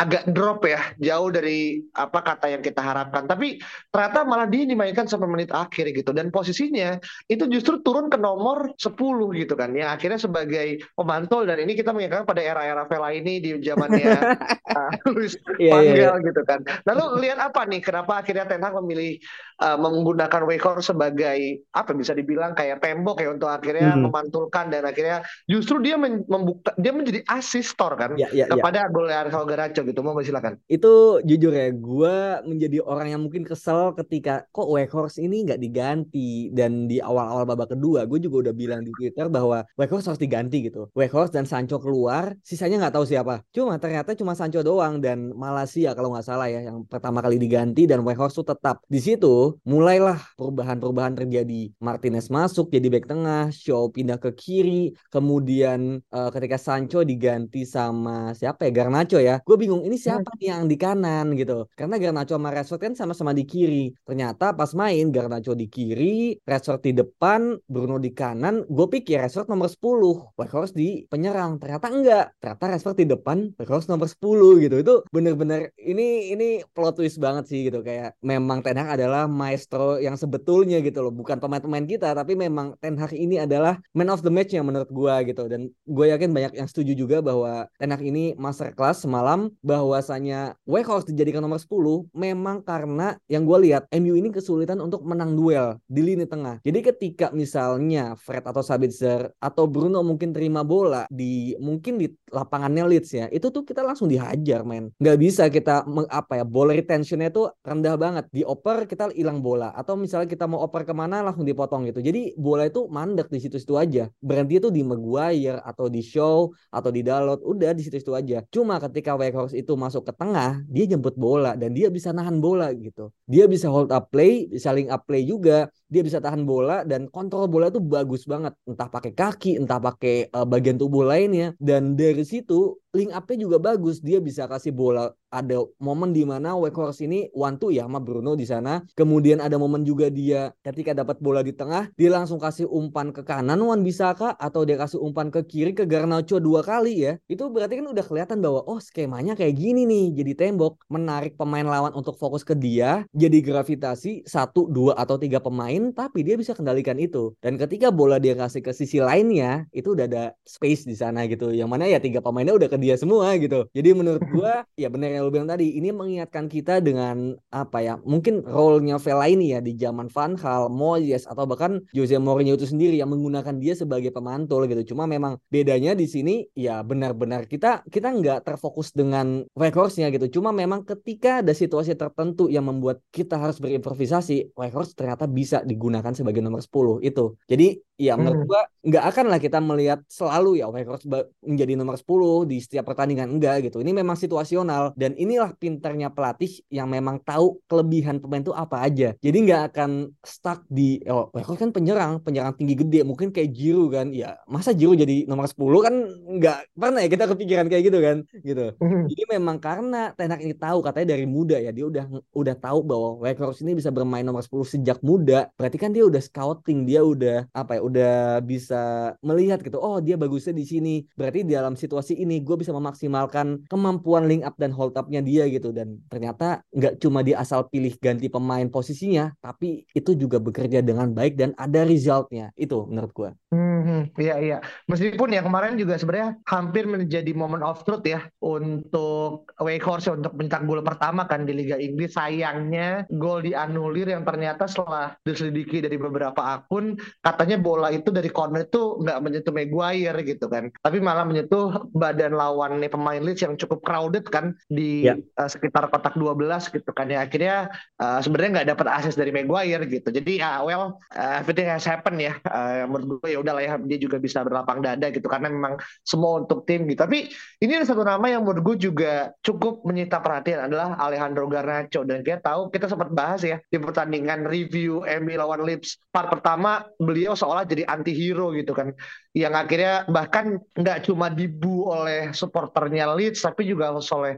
agak 0.00 0.24
drop 0.32 0.64
ya 0.64 0.80
jauh 0.96 1.28
dari 1.28 1.84
apa 1.92 2.24
kata 2.24 2.48
yang 2.48 2.64
kita 2.64 2.80
harapkan 2.80 3.28
tapi 3.28 3.60
ternyata 3.92 4.24
malah 4.24 4.48
dia 4.48 4.64
dimainkan 4.64 5.04
sampai 5.04 5.28
menit 5.28 5.52
akhir 5.52 5.92
gitu 5.92 6.16
dan 6.16 6.32
posisinya 6.32 6.96
itu 7.28 7.44
justru 7.52 7.84
turun 7.84 8.08
ke 8.08 8.16
nomor 8.16 8.72
10 8.80 8.96
gitu 9.36 9.54
kan 9.60 9.76
yang 9.76 9.92
akhirnya 9.92 10.16
sebagai 10.16 10.80
pemantul 10.96 11.44
dan 11.44 11.60
ini 11.60 11.76
kita 11.76 11.92
mengingatkan 11.92 12.24
pada 12.24 12.40
era-era 12.40 12.88
Vela 12.88 13.12
ini 13.12 13.44
di 13.44 13.50
zamannya 13.60 14.40
uh, 14.72 14.92
Luis 15.12 15.36
iya 15.60 15.76
iya. 15.84 15.94
Gaal 16.08 16.24
gitu 16.24 16.42
kan 16.48 16.64
lalu 16.88 17.28
lihat 17.28 17.36
apa 17.36 17.68
nih 17.68 17.84
kenapa 17.84 18.24
akhirnya 18.24 18.48
Ten 18.48 18.64
Hag 18.64 18.72
memilih 18.80 19.20
uh, 19.60 19.76
menggunakan 19.76 20.48
Wakehorse 20.48 20.96
sebagai 20.96 21.60
apa 21.76 21.92
bisa 21.92 22.16
dibilang 22.16 22.56
kayak 22.56 22.80
tembok 22.80 23.20
ya 23.20 23.30
untuk 23.30 23.52
akhirnya 23.52 23.90
Hmm. 23.90 24.06
memantulkan 24.06 24.70
dan 24.70 24.86
akhirnya 24.86 25.26
justru 25.50 25.82
dia 25.82 25.98
membuka 25.98 26.70
dia 26.78 26.94
menjadi 26.94 27.20
asistor 27.26 27.98
kan 27.98 28.14
Iya, 28.14 28.28
iya, 28.30 28.44
iya. 28.46 28.52
kepada 28.54 28.86
gol 28.86 29.10
Arsenal 29.10 29.44
Garacho 29.44 29.82
gitu. 29.90 30.00
Mau 30.00 30.16
silakan? 30.22 30.56
Itu 30.70 31.20
jujur 31.26 31.52
ya 31.52 31.68
gue 31.74 32.16
menjadi 32.46 32.78
orang 32.82 33.12
yang 33.12 33.20
mungkin 33.20 33.42
kesel 33.42 33.92
ketika 33.98 34.46
kok 34.54 34.68
Weghorst 34.70 35.18
ini 35.18 35.44
nggak 35.46 35.60
diganti. 35.60 36.50
Dan 36.54 36.86
di 36.86 37.02
awal-awal 37.02 37.44
babak 37.44 37.74
kedua 37.74 38.06
gue 38.06 38.18
juga 38.22 38.48
udah 38.48 38.54
bilang 38.54 38.80
di 38.86 38.92
Twitter 38.94 39.26
bahwa 39.26 39.66
Weghorst 39.74 40.06
harus 40.08 40.20
diganti 40.20 40.70
gitu. 40.70 40.88
Weghorst 40.94 41.34
dan 41.34 41.44
Sancho 41.44 41.82
keluar 41.82 42.34
sisanya 42.46 42.86
nggak 42.86 42.94
tahu 42.94 43.04
siapa. 43.06 43.42
Cuma 43.50 43.76
ternyata 43.76 44.14
cuma 44.14 44.38
Sancho 44.38 44.62
doang 44.62 45.02
dan 45.02 45.34
Malaysia 45.34 45.92
kalau 45.92 46.14
nggak 46.14 46.26
salah 46.26 46.46
ya 46.46 46.70
yang 46.70 46.86
pertama 46.86 47.20
kali 47.24 47.36
diganti 47.40 47.84
dan 47.90 48.02
Weghorst 48.06 48.38
tuh 48.40 48.46
tetap. 48.46 48.82
Di 48.86 49.00
situ 49.02 49.58
mulailah 49.66 50.18
perubahan-perubahan 50.38 51.18
terjadi. 51.18 51.72
Martinez 51.82 52.30
masuk 52.30 52.70
jadi 52.70 52.88
back 52.88 53.06
tengah 53.10 53.50
Shaw 53.50 53.90
pindah 53.90 54.18
ke 54.20 54.30
kiri. 54.34 54.94
Kemudian 55.10 56.00
eh, 56.00 56.30
ketika 56.30 56.56
Sancho 56.60 57.02
diganti 57.02 57.66
sama 57.66 58.32
siapa 58.36 58.68
ya? 58.68 58.70
Garnacho 58.70 59.18
ya. 59.18 59.42
Gue 59.42 59.56
bingung 59.58 59.79
ini 59.84 59.96
siapa 59.96 60.30
nih 60.38 60.48
yang 60.52 60.64
di 60.70 60.76
kanan? 60.76 61.32
Gitu. 61.34 61.66
Karena 61.76 61.96
Garnacho 62.00 62.36
sama 62.36 62.50
Rashford 62.52 62.80
kan 62.80 62.92
sama-sama 62.96 63.32
di 63.36 63.44
kiri. 63.44 63.92
Ternyata 64.04 64.52
pas 64.56 64.72
main 64.72 65.10
Garnacho 65.12 65.52
di 65.56 65.66
kiri 65.66 66.36
Rashford 66.44 66.82
di 66.84 66.92
depan 66.96 67.56
Bruno 67.66 67.96
di 68.00 68.10
kanan 68.14 68.64
gue 68.66 68.86
pikir 68.86 69.20
Rashford 69.20 69.48
nomor 69.50 69.68
10 69.68 70.38
Weghorst 70.38 70.74
di 70.76 71.04
penyerang. 71.08 71.60
Ternyata 71.60 71.86
enggak. 71.90 72.26
Ternyata 72.38 72.64
Rashford 72.76 72.98
di 73.00 73.06
depan 73.08 73.38
Weghorst 73.56 73.88
nomor 73.90 74.08
10 74.08 74.64
gitu. 74.64 74.76
Itu 74.80 74.94
bener-bener 75.10 75.72
ini 75.80 76.32
ini 76.32 76.64
plot 76.74 77.00
twist 77.00 77.18
banget 77.18 77.48
sih 77.50 77.68
gitu. 77.68 77.80
Kayak 77.84 78.16
memang 78.24 78.64
Ten 78.64 78.78
Hag 78.78 79.00
adalah 79.00 79.26
maestro 79.30 79.96
yang 79.98 80.16
sebetulnya 80.16 80.80
gitu 80.84 81.04
loh. 81.04 81.12
Bukan 81.12 81.38
pemain-pemain 81.38 81.86
kita 81.86 82.12
tapi 82.12 82.36
memang 82.36 82.76
Ten 82.80 82.96
Hag 82.96 83.12
ini 83.12 83.40
adalah 83.42 83.78
man 83.96 84.10
of 84.12 84.20
the 84.20 84.32
match 84.32 84.52
yang 84.52 84.68
menurut 84.68 84.90
gue 84.90 85.14
gitu. 85.32 85.44
Dan 85.50 85.70
gue 85.86 86.06
yakin 86.10 86.30
banyak 86.30 86.52
yang 86.58 86.68
setuju 86.68 86.92
juga 86.94 87.18
bahwa 87.20 87.66
Ten 87.76 87.92
Hag 87.92 88.02
ini 88.02 88.32
masterclass 88.36 89.02
semalam 89.04 89.50
bahwasanya 89.60 90.56
Weghorst 90.64 91.08
dijadikan 91.12 91.44
nomor 91.44 91.60
10 91.60 92.12
memang 92.16 92.64
karena 92.64 93.16
yang 93.28 93.44
gue 93.44 93.70
lihat 93.70 93.86
MU 93.96 94.16
ini 94.16 94.32
kesulitan 94.32 94.80
untuk 94.80 95.04
menang 95.04 95.36
duel 95.36 95.76
di 95.86 96.00
lini 96.04 96.24
tengah. 96.24 96.60
Jadi 96.64 96.80
ketika 96.80 97.26
misalnya 97.30 98.16
Fred 98.16 98.44
atau 98.44 98.64
Sabitzer 98.64 99.32
atau 99.38 99.64
Bruno 99.68 100.00
mungkin 100.00 100.32
terima 100.32 100.64
bola 100.64 101.04
di 101.12 101.54
mungkin 101.60 102.00
di 102.00 102.08
lapangannya 102.32 102.84
Leeds 102.88 103.10
ya, 103.12 103.26
itu 103.28 103.48
tuh 103.52 103.62
kita 103.62 103.84
langsung 103.84 104.08
dihajar 104.08 104.64
men. 104.64 104.92
Nggak 104.98 105.18
bisa 105.20 105.46
kita 105.52 105.84
apa 106.08 106.40
ya, 106.40 106.44
bola 106.44 106.72
retentionnya 106.72 107.30
tuh 107.30 107.52
rendah 107.62 107.94
banget. 108.00 108.24
Dioper 108.32 108.88
kita 108.88 109.12
hilang 109.12 109.44
bola 109.44 109.72
atau 109.76 109.94
misalnya 109.94 110.28
kita 110.30 110.48
mau 110.48 110.64
oper 110.64 110.88
ke 110.88 110.94
mana 110.96 111.20
langsung 111.20 111.44
dipotong 111.44 111.86
gitu. 111.90 112.00
Jadi 112.00 112.34
bola 112.34 112.66
itu 112.66 112.88
mandek 112.88 113.28
di 113.28 113.38
situ-situ 113.42 113.76
aja. 113.76 114.08
Berhenti 114.22 114.58
itu 114.58 114.68
di 114.72 114.80
Maguire 114.80 115.60
atau 115.62 115.86
di 115.92 116.00
Shaw 116.00 116.48
atau 116.72 116.90
di 116.90 117.04
Dalot, 117.04 117.42
udah 117.44 117.70
di 117.76 117.82
situ-situ 117.84 118.12
aja. 118.16 118.42
Cuma 118.48 118.80
ketika 118.80 119.14
Weghorst 119.14 119.49
itu 119.52 119.72
masuk 119.74 120.02
ke 120.08 120.12
tengah, 120.14 120.62
dia 120.66 120.84
jemput 120.90 121.14
bola 121.14 121.54
dan 121.54 121.74
dia 121.76 121.90
bisa 121.90 122.10
nahan 122.10 122.38
bola 122.38 122.70
gitu. 122.74 123.10
Dia 123.30 123.46
bisa 123.46 123.70
hold 123.70 123.94
up 123.94 124.10
play, 124.10 124.50
bisa 124.50 124.74
link 124.74 124.90
up 124.90 125.06
play 125.06 125.22
juga. 125.22 125.70
Dia 125.90 126.06
bisa 126.06 126.22
tahan 126.22 126.46
bola 126.46 126.86
dan 126.86 127.10
kontrol 127.10 127.50
bola 127.50 127.66
itu 127.70 127.82
bagus 127.82 128.22
banget. 128.26 128.54
Entah 128.66 128.86
pakai 128.86 129.12
kaki, 129.14 129.58
entah 129.58 129.82
pakai 129.82 130.30
uh, 130.30 130.46
bagian 130.46 130.78
tubuh 130.78 131.02
lainnya. 131.02 131.54
Dan 131.58 131.98
dari 131.98 132.22
situ 132.22 132.78
link 132.94 133.10
up-nya 133.14 133.36
juga 133.38 133.56
bagus. 133.62 134.02
Dia 134.02 134.18
bisa 134.18 134.46
kasih 134.50 134.74
bola. 134.74 135.14
Ada 135.30 135.62
momen 135.78 136.10
di 136.10 136.26
mana 136.26 136.58
Weghorst 136.58 137.06
ini 137.06 137.30
two 137.62 137.70
ya 137.70 137.86
sama 137.86 138.02
Bruno 138.02 138.34
di 138.34 138.42
sana. 138.42 138.82
Kemudian 138.98 139.38
ada 139.38 139.54
momen 139.54 139.86
juga 139.86 140.10
dia 140.10 140.50
ketika 140.66 140.90
dapat 140.90 141.22
bola 141.22 141.38
di 141.46 141.54
tengah, 141.54 141.86
dia 141.94 142.10
langsung 142.10 142.42
kasih 142.42 142.66
umpan 142.66 143.14
ke 143.14 143.22
kanan 143.22 143.62
Wan 143.62 143.86
Bisaka 143.86 144.34
atau 144.34 144.66
dia 144.66 144.74
kasih 144.74 144.98
umpan 144.98 145.30
ke 145.30 145.46
kiri 145.46 145.70
ke 145.70 145.86
Garnacho 145.86 146.42
dua 146.42 146.66
kali 146.66 147.06
ya. 147.06 147.12
Itu 147.30 147.46
berarti 147.46 147.78
kan 147.78 147.86
udah 147.94 148.02
kelihatan 148.02 148.42
bahwa 148.42 148.66
oh 148.66 148.82
skemanya 148.82 149.38
kayak 149.38 149.54
gini 149.54 149.86
nih. 149.86 150.18
Jadi 150.18 150.32
tembok 150.34 150.82
menarik 150.90 151.38
pemain 151.38 151.62
lawan 151.62 151.94
untuk 151.94 152.18
fokus 152.18 152.42
ke 152.42 152.58
dia, 152.58 153.06
jadi 153.14 153.38
gravitasi 153.38 154.26
satu, 154.26 154.66
dua 154.66 154.98
atau 154.98 155.14
tiga 155.14 155.38
pemain, 155.38 155.94
tapi 155.94 156.26
dia 156.26 156.34
bisa 156.34 156.58
kendalikan 156.58 156.98
itu. 156.98 157.38
Dan 157.38 157.54
ketika 157.54 157.94
bola 157.94 158.18
dia 158.18 158.34
kasih 158.34 158.66
ke 158.66 158.74
sisi 158.74 158.98
lainnya, 158.98 159.70
itu 159.70 159.94
udah 159.94 160.10
ada 160.10 160.24
space 160.42 160.90
di 160.90 160.98
sana 160.98 161.30
gitu. 161.30 161.54
Yang 161.54 161.68
mana 161.70 161.86
ya 161.86 162.02
tiga 162.02 162.18
pemainnya 162.18 162.58
udah 162.58 162.66
ke 162.66 162.79
dia 162.80 162.96
semua 162.96 163.36
gitu. 163.36 163.68
Jadi 163.76 163.88
menurut 163.92 164.24
gua 164.34 164.64
ya 164.74 164.88
benar 164.88 165.12
yang 165.12 165.28
lu 165.28 165.32
bilang 165.32 165.48
tadi, 165.48 165.76
ini 165.76 165.92
mengingatkan 165.92 166.48
kita 166.48 166.80
dengan 166.80 167.36
apa 167.52 167.78
ya? 167.84 167.94
Mungkin 168.02 168.42
role-nya 168.48 168.96
Fellaini 168.96 169.52
ya 169.52 169.60
di 169.60 169.76
zaman 169.76 170.08
Van 170.08 170.34
Hal, 170.40 170.72
Moyes 170.72 171.28
atau 171.28 171.44
bahkan 171.44 171.84
Jose 171.92 172.16
Mourinho 172.16 172.56
itu 172.56 172.66
sendiri 172.66 172.96
yang 172.96 173.12
menggunakan 173.12 173.60
dia 173.60 173.76
sebagai 173.76 174.10
pemantul 174.10 174.64
gitu. 174.66 174.94
Cuma 174.96 175.04
memang 175.04 175.36
bedanya 175.52 175.92
di 175.92 176.08
sini 176.08 176.48
ya 176.56 176.80
benar-benar 176.80 177.46
kita 177.46 177.84
kita 177.86 178.08
nggak 178.10 178.48
terfokus 178.48 178.90
dengan 178.96 179.44
Weghorst-nya 179.54 180.08
gitu. 180.10 180.40
Cuma 180.40 180.50
memang 180.50 180.82
ketika 180.82 181.44
ada 181.44 181.52
situasi 181.52 181.94
tertentu 181.94 182.48
yang 182.48 182.66
membuat 182.66 183.04
kita 183.12 183.36
harus 183.36 183.60
berimprovisasi, 183.60 184.56
Weghorst 184.56 184.96
ternyata 184.96 185.28
bisa 185.28 185.60
digunakan 185.66 186.10
sebagai 186.16 186.40
nomor 186.40 186.64
10 186.64 187.04
itu. 187.04 187.36
Jadi 187.44 187.80
ya 188.00 188.16
menurut 188.16 188.48
gua 188.48 188.64
nggak 188.80 189.04
akan 189.12 189.24
lah 189.28 189.36
kita 189.36 189.60
melihat 189.60 190.00
selalu 190.08 190.64
ya 190.64 190.72
Weghorst 190.72 191.04
menjadi 191.44 191.76
nomor 191.76 192.00
10 192.00 192.48
di 192.48 192.56
setiap 192.64 192.88
pertandingan 192.88 193.28
enggak 193.28 193.68
gitu. 193.68 193.84
Ini 193.84 193.92
memang 193.92 194.16
situasional 194.16 194.96
dan 194.96 195.12
inilah 195.20 195.52
pinternya 195.52 196.08
pelatih 196.08 196.64
yang 196.72 196.88
memang 196.88 197.20
tahu 197.20 197.60
kelebihan 197.68 198.24
pemain 198.24 198.40
itu 198.40 198.56
apa 198.56 198.80
aja. 198.80 199.12
Jadi 199.20 199.36
nggak 199.44 199.62
akan 199.76 200.16
stuck 200.24 200.64
di 200.72 201.04
oh 201.12 201.28
Weghorst 201.36 201.60
kan 201.60 201.70
penyerang, 201.76 202.24
penyerang 202.24 202.56
tinggi 202.56 202.80
gede, 202.80 203.04
mungkin 203.04 203.28
kayak 203.36 203.52
Jiru 203.52 203.92
kan. 203.92 204.16
Ya 204.16 204.40
masa 204.48 204.72
Jiru 204.72 204.96
jadi 204.96 205.28
nomor 205.28 205.44
10 205.44 205.60
kan 205.84 205.94
nggak 206.40 206.58
pernah 206.72 207.00
ya 207.04 207.08
kita 207.12 207.24
kepikiran 207.36 207.68
kayak 207.68 207.84
gitu 207.84 207.98
kan 208.00 208.16
gitu. 208.40 208.66
Jadi 209.12 209.22
memang 209.28 209.60
karena 209.60 210.16
Tenak 210.16 210.40
ini 210.40 210.56
tahu 210.56 210.80
katanya 210.80 211.12
dari 211.16 211.28
muda 211.28 211.60
ya 211.60 211.68
dia 211.68 211.84
udah 211.84 212.04
udah 212.32 212.54
tahu 212.56 212.80
bahwa 212.80 213.20
Weghorst 213.20 213.60
ini 213.60 213.76
bisa 213.76 213.92
bermain 213.92 214.24
nomor 214.24 214.40
10 214.40 214.80
sejak 214.80 215.04
muda. 215.04 215.52
Berarti 215.60 215.76
kan 215.76 215.92
dia 215.92 216.08
udah 216.08 216.22
scouting, 216.24 216.88
dia 216.88 217.04
udah 217.04 217.44
apa 217.52 217.76
ya 217.76 217.80
udah 217.90 218.40
bisa 218.40 219.12
melihat 219.20 219.58
gitu 219.60 219.76
oh 219.82 219.98
dia 219.98 220.14
bagusnya 220.14 220.54
di 220.54 220.64
sini 220.64 220.94
berarti 221.18 221.42
di 221.44 221.52
dalam 221.58 221.74
situasi 221.74 222.16
ini 222.16 222.40
gue 222.40 222.56
bisa 222.56 222.70
memaksimalkan 222.70 223.66
kemampuan 223.66 224.30
link 224.30 224.42
up 224.46 224.54
dan 224.56 224.70
hold 224.70 224.94
upnya 224.96 225.20
dia 225.20 225.44
gitu. 225.50 225.74
Dan 225.74 226.00
ternyata 226.06 226.62
nggak 226.72 227.02
cuma 227.02 227.20
dia 227.26 227.42
asal 227.42 227.66
pilih 227.68 227.92
ganti 227.98 228.26
pemain 228.30 228.66
posisinya 228.70 229.34
tapi 229.42 229.84
itu 229.92 230.10
juga 230.14 230.38
bekerja 230.38 230.80
dengan 230.80 231.10
baik 231.10 231.34
dan 231.36 231.50
ada 231.58 231.84
resultnya 231.84 232.54
itu 232.56 232.86
menurut 232.86 233.12
gue 233.12 233.30
Hmm, 233.50 233.69
iya 234.18 234.36
iya. 234.38 234.58
Meskipun 234.86 235.32
ya 235.32 235.42
kemarin 235.44 235.76
juga 235.76 235.96
sebenarnya 235.96 236.38
hampir 236.46 236.84
menjadi 236.86 237.32
moment 237.32 237.64
of 237.64 237.82
truth 237.84 238.04
ya 238.04 238.26
untuk 238.42 239.48
Weghorst 239.60 240.08
ya, 240.08 240.16
untuk 240.16 240.34
mencetak 240.36 240.64
gol 240.64 240.80
pertama 240.84 241.26
kan 241.28 241.44
di 241.44 241.52
Liga 241.52 241.76
Inggris. 241.76 242.16
Sayangnya 242.16 243.04
gol 243.12 243.44
dianulir 243.44 244.08
yang 244.10 244.24
ternyata 244.24 244.66
setelah 244.66 245.14
diselidiki 245.24 245.84
dari 245.84 245.96
beberapa 246.00 246.40
akun 246.40 246.96
katanya 247.22 247.56
bola 247.60 247.88
itu 247.92 248.10
dari 248.10 248.28
corner 248.32 248.66
itu 248.66 249.00
nggak 249.04 249.18
menyentuh 249.20 249.52
Maguire 249.54 250.18
gitu 250.24 250.46
kan. 250.50 250.72
Tapi 250.80 250.98
malah 250.98 251.24
menyentuh 251.28 251.90
badan 251.92 252.34
lawan 252.34 252.80
nih 252.80 252.90
pemain 252.90 253.20
Leeds 253.20 253.44
yang 253.44 253.54
cukup 253.60 253.84
crowded 253.84 254.26
kan 254.28 254.56
di 254.68 254.90
Ya. 255.00 255.16
uh, 255.38 255.48
sekitar 255.48 255.88
kotak 255.88 256.18
12 256.18 256.74
gitu 256.76 256.90
kan 256.92 257.08
ya. 257.08 257.24
Akhirnya 257.24 257.72
uh, 258.02 258.18
sebenarnya 258.20 258.60
nggak 258.60 258.68
dapat 258.76 258.86
akses 258.90 259.14
dari 259.16 259.30
Maguire 259.32 259.86
gitu. 259.88 260.10
Jadi 260.10 260.42
ya 260.42 260.60
well 260.66 260.98
uh, 261.14 261.40
everything 261.40 261.70
has 261.70 261.86
happened 261.86 262.20
ya. 262.20 262.36
Uh, 262.44 262.84
menurut 262.90 263.22
gue 263.22 263.36
ya 263.36 263.38
udahlah 263.40 263.62
ya 263.62 263.69
dia 263.84 263.98
juga 264.00 264.16
bisa 264.18 264.42
berlapang 264.42 264.80
dada 264.80 265.12
gitu 265.12 265.28
karena 265.28 265.52
memang 265.52 265.76
semua 266.02 266.42
untuk 266.42 266.64
tim 266.64 266.88
gitu. 266.88 267.04
Tapi 267.04 267.30
ini 267.62 267.72
ada 267.76 267.86
satu 267.86 268.02
nama 268.02 268.24
yang 268.26 268.42
menurut 268.42 268.74
gue 268.74 268.90
juga 268.90 269.30
cukup 269.44 269.84
menyita 269.86 270.18
perhatian 270.18 270.66
adalah 270.66 270.96
Alejandro 270.98 271.46
Garnacho. 271.46 272.02
Dan 272.02 272.24
kita 272.24 272.40
tahu 272.42 272.72
kita 272.72 272.90
sempat 272.90 273.12
bahas 273.12 273.44
ya 273.44 273.60
di 273.68 273.78
pertandingan 273.78 274.48
review 274.48 275.04
MU 275.04 275.34
lawan 275.36 275.62
Leeds. 275.62 276.00
Part 276.10 276.32
pertama 276.32 276.82
beliau 276.96 277.36
seolah 277.36 277.68
jadi 277.68 277.86
anti 277.86 278.16
hero 278.16 278.50
gitu 278.56 278.74
kan 278.74 278.90
yang 279.30 279.54
akhirnya 279.54 280.10
bahkan 280.10 280.58
nggak 280.74 281.06
cuma 281.06 281.30
dibu 281.30 281.86
oleh 281.86 282.34
supporternya 282.34 283.14
Leeds 283.14 283.46
tapi 283.46 283.62
juga 283.62 283.94
oleh 283.94 284.34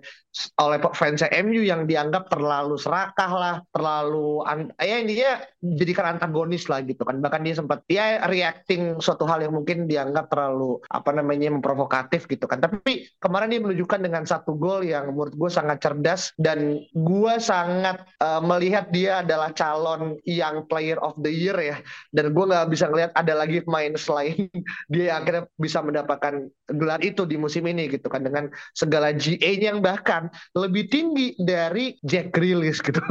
oleh 0.60 0.78
fans 0.96 1.20
MU 1.44 1.60
yang 1.60 1.84
dianggap 1.84 2.32
terlalu 2.32 2.80
serakah 2.80 3.30
lah, 3.32 3.56
terlalu 3.68 4.40
ya 4.80 4.96
intinya 4.96 5.32
jadikan 5.60 6.16
antagonis 6.16 6.72
lah 6.72 6.80
gitu 6.84 7.04
kan. 7.04 7.20
Bahkan 7.20 7.40
dia 7.44 7.54
sempat 7.56 7.84
ya 7.88 8.24
reacting 8.28 8.96
suatu 8.96 9.28
hal 9.28 9.44
yang 9.44 9.52
mungkin 9.52 9.84
dianggap 9.84 10.32
terlalu 10.32 10.80
apa 10.88 11.12
namanya 11.12 11.52
memprovokatif 11.52 12.24
gitu 12.32 12.48
kan. 12.48 12.64
Tapi 12.64 13.12
kemarin 13.20 13.52
dia 13.52 13.60
menunjukkan 13.60 14.00
dengan 14.00 14.24
satu 14.24 14.56
gol 14.56 14.88
yang 14.88 15.12
menurut 15.12 15.36
gue 15.36 15.50
sangat 15.52 15.84
cerdas 15.84 16.32
dan 16.40 16.80
gue 16.96 17.34
sangat 17.36 18.00
uh, 18.24 18.40
melihat 18.40 18.88
dia 18.88 19.20
adalah 19.20 19.52
calon 19.52 20.16
yang 20.24 20.64
player 20.64 20.96
of 21.04 21.12
the 21.20 21.32
year 21.32 21.56
ya. 21.60 21.76
Dan 22.08 22.32
gue 22.32 22.44
nggak 22.48 22.72
bisa 22.72 22.88
ngelihat 22.88 23.12
ada 23.12 23.36
lagi 23.36 23.60
pemain 23.60 23.92
selain 24.00 24.48
dia 24.88 25.20
akhirnya 25.20 25.44
bisa 25.60 25.84
mendapatkan 25.84 26.48
gelar 26.72 27.00
itu 27.04 27.28
di 27.28 27.36
musim 27.36 27.68
ini 27.68 27.90
gitu 27.90 28.08
kan 28.08 28.24
dengan 28.24 28.48
segala 28.72 29.12
GA-nya 29.12 29.76
yang 29.76 29.80
bahkan 29.84 30.32
lebih 30.56 30.88
tinggi 30.88 31.36
dari 31.38 31.94
Jack 32.06 32.34
Grealish 32.34 32.80
gitu. 32.80 32.98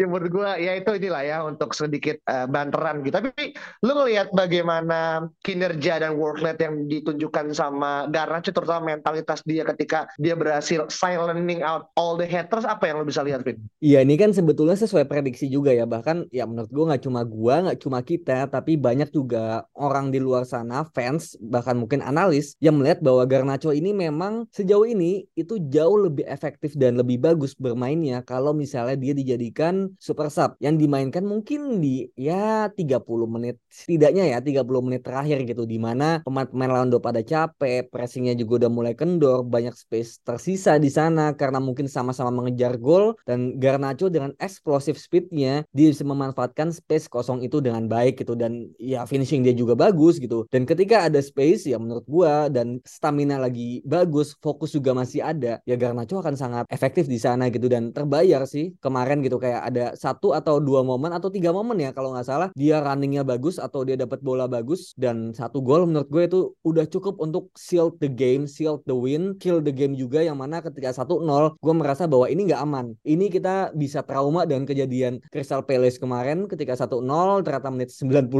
ya 0.00 0.06
menurut 0.06 0.30
gue 0.32 0.50
ya 0.64 0.72
itu 0.78 0.90
inilah 0.96 1.22
ya 1.22 1.38
untuk 1.44 1.76
sedikit 1.76 2.18
uh, 2.26 2.48
banteran 2.48 3.04
gitu. 3.04 3.20
Tapi 3.20 3.52
lu 3.84 3.92
ngelihat 3.94 4.32
bagaimana 4.32 5.28
kinerja 5.44 6.02
dan 6.02 6.16
work 6.16 6.40
rate 6.40 6.64
yang 6.64 6.88
ditunjukkan 6.88 7.52
sama 7.52 8.08
Garnacho 8.08 8.50
terutama 8.50 8.96
mentalitas 8.96 9.44
dia 9.44 9.62
ketika 9.74 10.08
dia 10.16 10.34
berhasil 10.34 10.88
silencing 10.88 11.60
out 11.60 11.92
all 11.94 12.16
the 12.16 12.26
haters 12.26 12.64
apa 12.64 12.88
yang 12.88 13.02
lu 13.02 13.06
bisa 13.06 13.20
lihat 13.22 13.44
Vin? 13.44 13.60
Iya 13.84 14.02
ini 14.02 14.16
kan 14.16 14.32
sebetulnya 14.32 14.78
sesuai 14.78 15.04
prediksi 15.04 15.52
juga 15.52 15.70
ya 15.70 15.84
bahkan 15.84 16.24
ya 16.32 16.48
menurut 16.48 16.70
gue 16.72 16.84
nggak 16.88 17.02
cuma 17.04 17.20
gua 17.22 17.68
nggak 17.68 17.80
cuma 17.84 18.00
kita 18.00 18.48
tapi 18.48 18.80
banyak 18.80 19.12
juga 19.12 19.67
orang 19.78 20.10
di 20.12 20.18
luar 20.20 20.44
sana 20.44 20.84
fans 20.92 21.38
bahkan 21.40 21.78
mungkin 21.78 22.02
analis 22.04 22.58
yang 22.58 22.76
melihat 22.76 23.00
bahwa 23.00 23.24
Garnacho 23.24 23.72
ini 23.72 23.94
memang 23.94 24.50
sejauh 24.52 24.84
ini 24.84 25.24
itu 25.38 25.56
jauh 25.70 25.96
lebih 25.96 26.26
efektif 26.26 26.74
dan 26.74 26.98
lebih 26.98 27.22
bagus 27.22 27.54
bermainnya 27.54 28.20
kalau 28.26 28.52
misalnya 28.52 28.98
dia 28.98 29.14
dijadikan 29.14 29.88
super 29.96 30.28
sub. 30.28 30.58
Yang 30.58 30.86
dimainkan 30.86 31.24
mungkin 31.24 31.78
di 31.78 32.10
ya 32.18 32.68
30 32.68 33.04
menit 33.28 33.56
setidaknya 33.68 34.36
ya 34.36 34.38
30 34.40 34.86
menit 34.86 35.02
terakhir 35.04 35.44
gitu 35.44 35.64
di 35.64 35.78
mana 35.78 36.20
pemain-pemain 36.26 36.70
lawan 36.70 36.90
pada 36.98 37.20
capek 37.20 37.92
pressingnya 37.92 38.32
juga 38.32 38.64
udah 38.64 38.70
mulai 38.72 38.94
kendor 38.96 39.44
banyak 39.44 39.76
space 39.76 40.24
tersisa 40.24 40.80
di 40.80 40.88
sana 40.88 41.36
karena 41.36 41.60
mungkin 41.60 41.84
sama-sama 41.84 42.32
mengejar 42.32 42.80
gol 42.80 43.12
dan 43.28 43.60
Garnacho 43.60 44.08
dengan 44.08 44.32
explosive 44.40 44.96
speednya 44.96 45.68
dia 45.76 45.92
bisa 45.92 46.02
memanfaatkan 46.02 46.72
space 46.72 47.06
kosong 47.12 47.44
itu 47.44 47.60
dengan 47.60 47.84
baik 47.84 48.24
gitu 48.24 48.32
dan 48.32 48.72
ya 48.80 49.04
finishing 49.04 49.44
dia 49.44 49.52
juga 49.52 49.67
bagus 49.74 50.20
gitu 50.22 50.46
dan 50.48 50.64
ketika 50.68 51.08
ada 51.08 51.18
space 51.18 51.68
ya 51.68 51.76
menurut 51.80 52.04
gua 52.06 52.46
dan 52.52 52.78
stamina 52.86 53.40
lagi 53.40 53.82
bagus 53.84 54.36
fokus 54.38 54.72
juga 54.72 54.94
masih 54.94 55.24
ada 55.24 55.58
ya 55.66 55.74
Garnacho 55.74 56.20
akan 56.20 56.36
sangat 56.36 56.64
efektif 56.70 57.10
di 57.10 57.18
sana 57.18 57.50
gitu 57.50 57.66
dan 57.66 57.90
terbayar 57.90 58.44
sih 58.46 58.76
kemarin 58.78 59.20
gitu 59.24 59.40
kayak 59.40 59.68
ada 59.68 59.84
satu 59.98 60.32
atau 60.36 60.62
dua 60.62 60.86
momen 60.86 61.10
atau 61.10 61.28
tiga 61.28 61.50
momen 61.50 61.80
ya 61.80 61.90
kalau 61.90 62.14
nggak 62.14 62.26
salah 62.28 62.48
dia 62.54 62.78
runningnya 62.78 63.26
bagus 63.26 63.58
atau 63.58 63.82
dia 63.82 63.98
dapat 63.98 64.22
bola 64.22 64.46
bagus 64.46 64.94
dan 64.94 65.32
satu 65.34 65.58
gol 65.64 65.88
menurut 65.88 66.08
gue 66.08 66.22
itu 66.28 66.40
udah 66.62 66.84
cukup 66.86 67.18
untuk 67.18 67.50
seal 67.58 67.90
the 67.98 68.06
game, 68.06 68.46
seal 68.46 68.78
the 68.84 68.94
win, 68.94 69.34
kill 69.40 69.58
the 69.58 69.72
game 69.74 69.98
juga 69.98 70.22
yang 70.22 70.38
mana 70.38 70.62
ketika 70.62 70.94
1-0 70.94 71.24
gue 71.58 71.74
merasa 71.74 72.04
bahwa 72.06 72.30
ini 72.30 72.46
nggak 72.48 72.62
aman. 72.62 72.86
Ini 73.02 73.26
kita 73.32 73.72
bisa 73.74 74.04
trauma 74.04 74.44
dengan 74.44 74.68
kejadian 74.68 75.18
Crystal 75.32 75.64
Palace 75.64 75.98
kemarin 75.98 76.46
ketika 76.46 76.76
1-0 76.78 77.02
ternyata 77.42 77.68
menit 77.72 77.90
91 77.90 78.36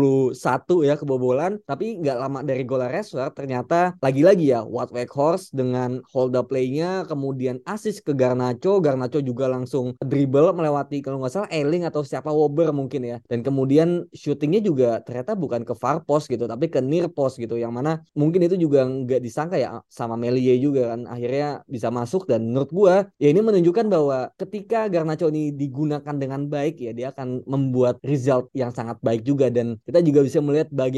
ya 0.86 0.94
kebobolan 0.94 1.17
tapi 1.66 2.02
nggak 2.02 2.16
lama 2.18 2.40
dari 2.42 2.62
gol 2.66 2.82
Rashford 2.82 3.34
ternyata 3.34 3.94
lagi-lagi 4.02 4.54
ya 4.54 4.62
Wout 4.62 4.90
Weghorst 4.94 5.52
dengan 5.52 6.00
hold 6.14 6.38
up 6.38 6.48
play-nya 6.48 7.04
kemudian 7.04 7.60
assist 7.68 8.02
ke 8.02 8.16
Garnacho, 8.16 8.80
Garnacho 8.80 9.20
juga 9.20 9.46
langsung 9.46 9.94
dribble 10.00 10.50
melewati 10.56 11.04
kalau 11.04 11.20
nggak 11.22 11.32
salah 11.32 11.50
Eling 11.52 11.84
atau 11.84 12.02
siapa 12.02 12.32
Wober 12.32 12.72
mungkin 12.72 13.04
ya. 13.04 13.16
Dan 13.28 13.44
kemudian 13.44 14.08
shootingnya 14.16 14.64
juga 14.64 14.90
ternyata 15.04 15.36
bukan 15.36 15.62
ke 15.62 15.76
far 15.76 16.02
post 16.02 16.26
gitu 16.32 16.48
tapi 16.48 16.72
ke 16.72 16.80
near 16.80 17.12
post 17.12 17.36
gitu 17.36 17.60
yang 17.60 17.70
mana 17.70 18.02
mungkin 18.16 18.44
itu 18.44 18.56
juga 18.56 18.84
nggak 18.88 19.20
disangka 19.20 19.56
ya 19.60 19.84
sama 19.86 20.16
Melie 20.16 20.56
juga 20.58 20.96
kan 20.96 21.04
akhirnya 21.06 21.62
bisa 21.68 21.92
masuk. 21.92 22.24
Dan 22.26 22.50
menurut 22.50 22.70
gua 22.72 22.94
ya 23.20 23.28
ini 23.30 23.44
menunjukkan 23.44 23.86
bahwa 23.86 24.32
ketika 24.40 24.88
Garnacho 24.88 25.28
ini 25.28 25.52
digunakan 25.54 26.14
dengan 26.16 26.48
baik 26.48 26.80
ya 26.80 26.92
dia 26.96 27.06
akan 27.12 27.44
membuat 27.44 28.00
result 28.02 28.48
yang 28.56 28.72
sangat 28.72 28.98
baik 29.04 29.22
juga. 29.22 29.52
Dan 29.52 29.78
kita 29.84 30.00
juga 30.00 30.24
bisa 30.24 30.38
melihat 30.40 30.68
bagaimana 30.72 30.97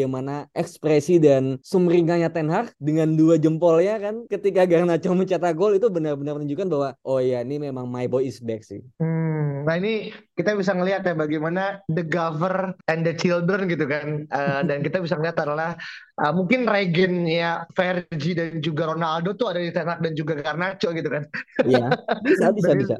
ekspresi 0.55 1.19
dan 1.19 1.59
sumringahnya 1.61 2.31
Ten 2.31 2.49
Hag 2.49 2.73
dengan 2.79 3.13
dua 3.19 3.37
jempolnya 3.37 3.99
kan 3.99 4.25
ketika 4.31 4.65
Garnacho 4.65 5.13
mencetak 5.13 5.59
gol 5.59 5.77
itu 5.77 5.91
benar-benar 5.91 6.39
menunjukkan 6.39 6.69
bahwa 6.71 6.89
oh 7.03 7.19
ya 7.19 7.43
ini 7.43 7.59
memang 7.59 7.91
my 7.91 8.07
boy 8.07 8.25
is 8.25 8.39
back 8.39 8.63
sih. 8.63 8.81
Hmm, 9.03 9.67
nah 9.67 9.77
ini 9.77 10.15
kita 10.41 10.57
bisa 10.57 10.73
ngelihat 10.73 11.05
ya 11.05 11.13
bagaimana 11.13 11.85
the 11.93 12.01
governor 12.01 12.73
and 12.89 13.05
the 13.05 13.13
children 13.13 13.69
gitu 13.69 13.85
kan. 13.85 14.25
Uh, 14.33 14.65
dan 14.65 14.81
kita 14.81 14.97
bisa 15.05 15.21
ngelihat 15.21 15.37
adalah 15.45 15.77
uh, 16.17 16.33
mungkin 16.33 16.65
regennya 16.65 17.69
Fergie 17.77 18.33
dan 18.33 18.65
juga 18.65 18.97
Ronaldo 18.97 19.37
tuh 19.37 19.53
ada 19.53 19.61
di 19.61 19.69
Tenak 19.69 20.01
dan 20.01 20.17
juga 20.17 20.41
Garnacho 20.41 20.89
gitu 20.97 21.13
kan. 21.13 21.29
Iya. 21.69 21.93
Bisa 22.25 22.47
bisa 22.57 22.73
bisa. 22.73 22.95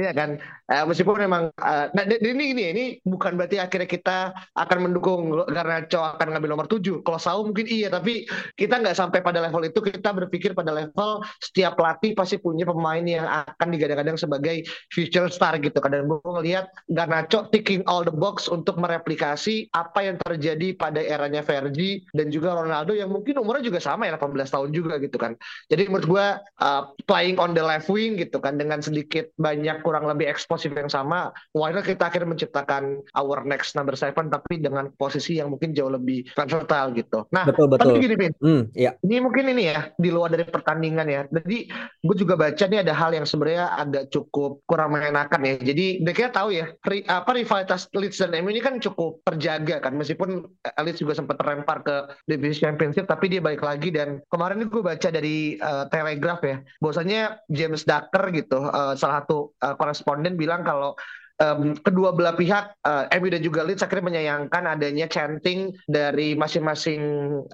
Iya 0.00 0.12
kan? 0.16 0.40
Uh, 0.72 0.84
meskipun 0.88 1.20
memang 1.20 1.52
uh, 1.60 1.92
nah 1.92 2.04
ini 2.08 2.56
ini 2.56 2.62
ini 2.72 2.84
bukan 3.04 3.36
berarti 3.36 3.60
akhirnya 3.60 3.84
kita 3.84 4.18
akan 4.56 4.78
mendukung 4.88 5.36
Garnacho 5.52 6.00
akan 6.00 6.32
ngambil 6.32 6.48
nomor 6.56 6.66
7 6.70 7.04
kalau 7.04 7.20
Sau 7.20 7.44
mungkin 7.44 7.68
iya 7.68 7.92
tapi 7.92 8.24
kita 8.56 8.80
nggak 8.80 8.96
sampai 8.96 9.20
pada 9.20 9.44
level 9.44 9.68
itu. 9.68 9.84
Kita 9.84 10.16
berpikir 10.16 10.56
pada 10.56 10.72
level 10.72 11.20
setiap 11.44 11.76
pelatih 11.76 12.16
pasti 12.16 12.40
punya 12.40 12.64
pemain 12.64 13.04
yang 13.04 13.28
akan 13.28 13.68
digadang-gadang 13.68 14.16
sebagai 14.16 14.64
future 14.88 15.28
star 15.28 15.60
gitu 15.60 15.76
kadang 15.82 16.06
gue 16.06 16.20
ngelihat 16.22 16.53
lihat 16.54 16.70
Garnacho 16.86 17.50
ticking 17.50 17.82
all 17.90 18.06
the 18.06 18.14
box 18.14 18.46
untuk 18.46 18.78
mereplikasi 18.78 19.66
apa 19.74 20.06
yang 20.06 20.16
terjadi 20.22 20.78
pada 20.78 21.02
eranya 21.02 21.42
Fergie 21.42 22.06
dan 22.14 22.30
juga 22.30 22.54
Ronaldo 22.54 22.94
yang 22.94 23.10
mungkin 23.10 23.42
umurnya 23.42 23.66
juga 23.66 23.82
sama 23.82 24.06
ya 24.06 24.14
18 24.14 24.38
tahun 24.46 24.70
juga 24.70 25.02
gitu 25.02 25.18
kan. 25.18 25.34
Jadi 25.66 25.90
menurut 25.90 26.06
gue 26.06 26.26
uh, 26.62 26.82
playing 27.10 27.42
on 27.42 27.56
the 27.58 27.64
left 27.64 27.90
wing 27.90 28.14
gitu 28.14 28.38
kan 28.38 28.54
dengan 28.54 28.78
sedikit 28.78 29.34
banyak 29.40 29.82
kurang 29.82 30.06
lebih 30.06 30.30
eksplosif 30.30 30.70
yang 30.76 30.86
sama, 30.86 31.34
why 31.56 31.74
kita 31.74 32.06
akhirnya 32.06 32.30
menciptakan 32.36 33.00
our 33.16 33.42
next 33.42 33.74
number 33.74 33.96
seven 33.96 34.28
tapi 34.28 34.60
dengan 34.60 34.92
posisi 34.94 35.40
yang 35.40 35.50
mungkin 35.50 35.72
jauh 35.72 35.90
lebih 35.90 36.28
versatile 36.36 36.92
gitu. 36.94 37.24
Nah, 37.32 37.48
betul, 37.48 37.66
betul. 37.66 37.96
tapi 37.96 38.04
gini 38.04 38.14
Bin, 38.14 38.32
hmm, 38.36 38.62
iya. 38.76 38.92
ini 39.00 39.24
mungkin 39.24 39.48
ini 39.50 39.72
ya 39.72 39.88
di 39.96 40.10
luar 40.12 40.30
dari 40.30 40.44
pertandingan 40.44 41.06
ya. 41.08 41.22
Jadi 41.32 41.58
gue 42.04 42.16
juga 42.16 42.36
baca 42.36 42.64
nih 42.68 42.84
ada 42.84 42.92
hal 42.92 43.10
yang 43.16 43.26
sebenarnya 43.26 43.74
agak 43.80 44.04
cukup 44.12 44.60
kurang 44.68 44.92
mengenakan 44.92 45.40
ya. 45.48 45.54
Jadi 45.56 46.04
mereka 46.04 46.28
tahu 46.34 46.43
ya 46.50 46.66
ri, 46.88 47.04
apa 47.06 47.36
rivalitas 47.36 47.88
Leeds 47.92 48.20
dan 48.20 48.34
MU 48.42 48.50
ini 48.50 48.60
kan 48.60 48.80
cukup 48.80 49.20
terjaga 49.24 49.80
kan 49.80 49.94
meskipun 49.96 50.44
Leeds 50.82 51.00
juga 51.00 51.14
sempat 51.16 51.40
terlempar 51.40 51.84
ke 51.84 51.96
divisi 52.28 52.64
championship 52.64 53.06
tapi 53.06 53.30
dia 53.30 53.40
balik 53.40 53.62
lagi 53.62 53.92
dan 53.92 54.20
kemarin 54.28 54.64
ini 54.64 54.68
gue 54.68 54.82
baca 54.82 55.08
dari 55.12 55.56
uh, 55.60 55.86
Telegraph 55.88 56.42
ya 56.44 56.56
bahwasanya 56.80 57.40
James 57.52 57.84
Ducker 57.86 58.24
gitu 58.34 58.58
uh, 58.60 58.98
salah 58.98 59.24
satu 59.24 59.54
uh, 59.62 59.74
koresponden 59.78 60.34
bilang 60.34 60.66
kalau 60.66 60.96
um, 61.42 61.74
kedua 61.82 62.14
belah 62.14 62.36
pihak 62.36 62.76
uh, 62.86 63.10
MU 63.18 63.28
dan 63.30 63.42
juga 63.42 63.66
Leeds 63.66 63.82
akhirnya 63.82 64.14
menyayangkan 64.14 64.62
adanya 64.68 65.06
chanting 65.10 65.74
dari 65.90 66.38
masing-masing 66.38 67.02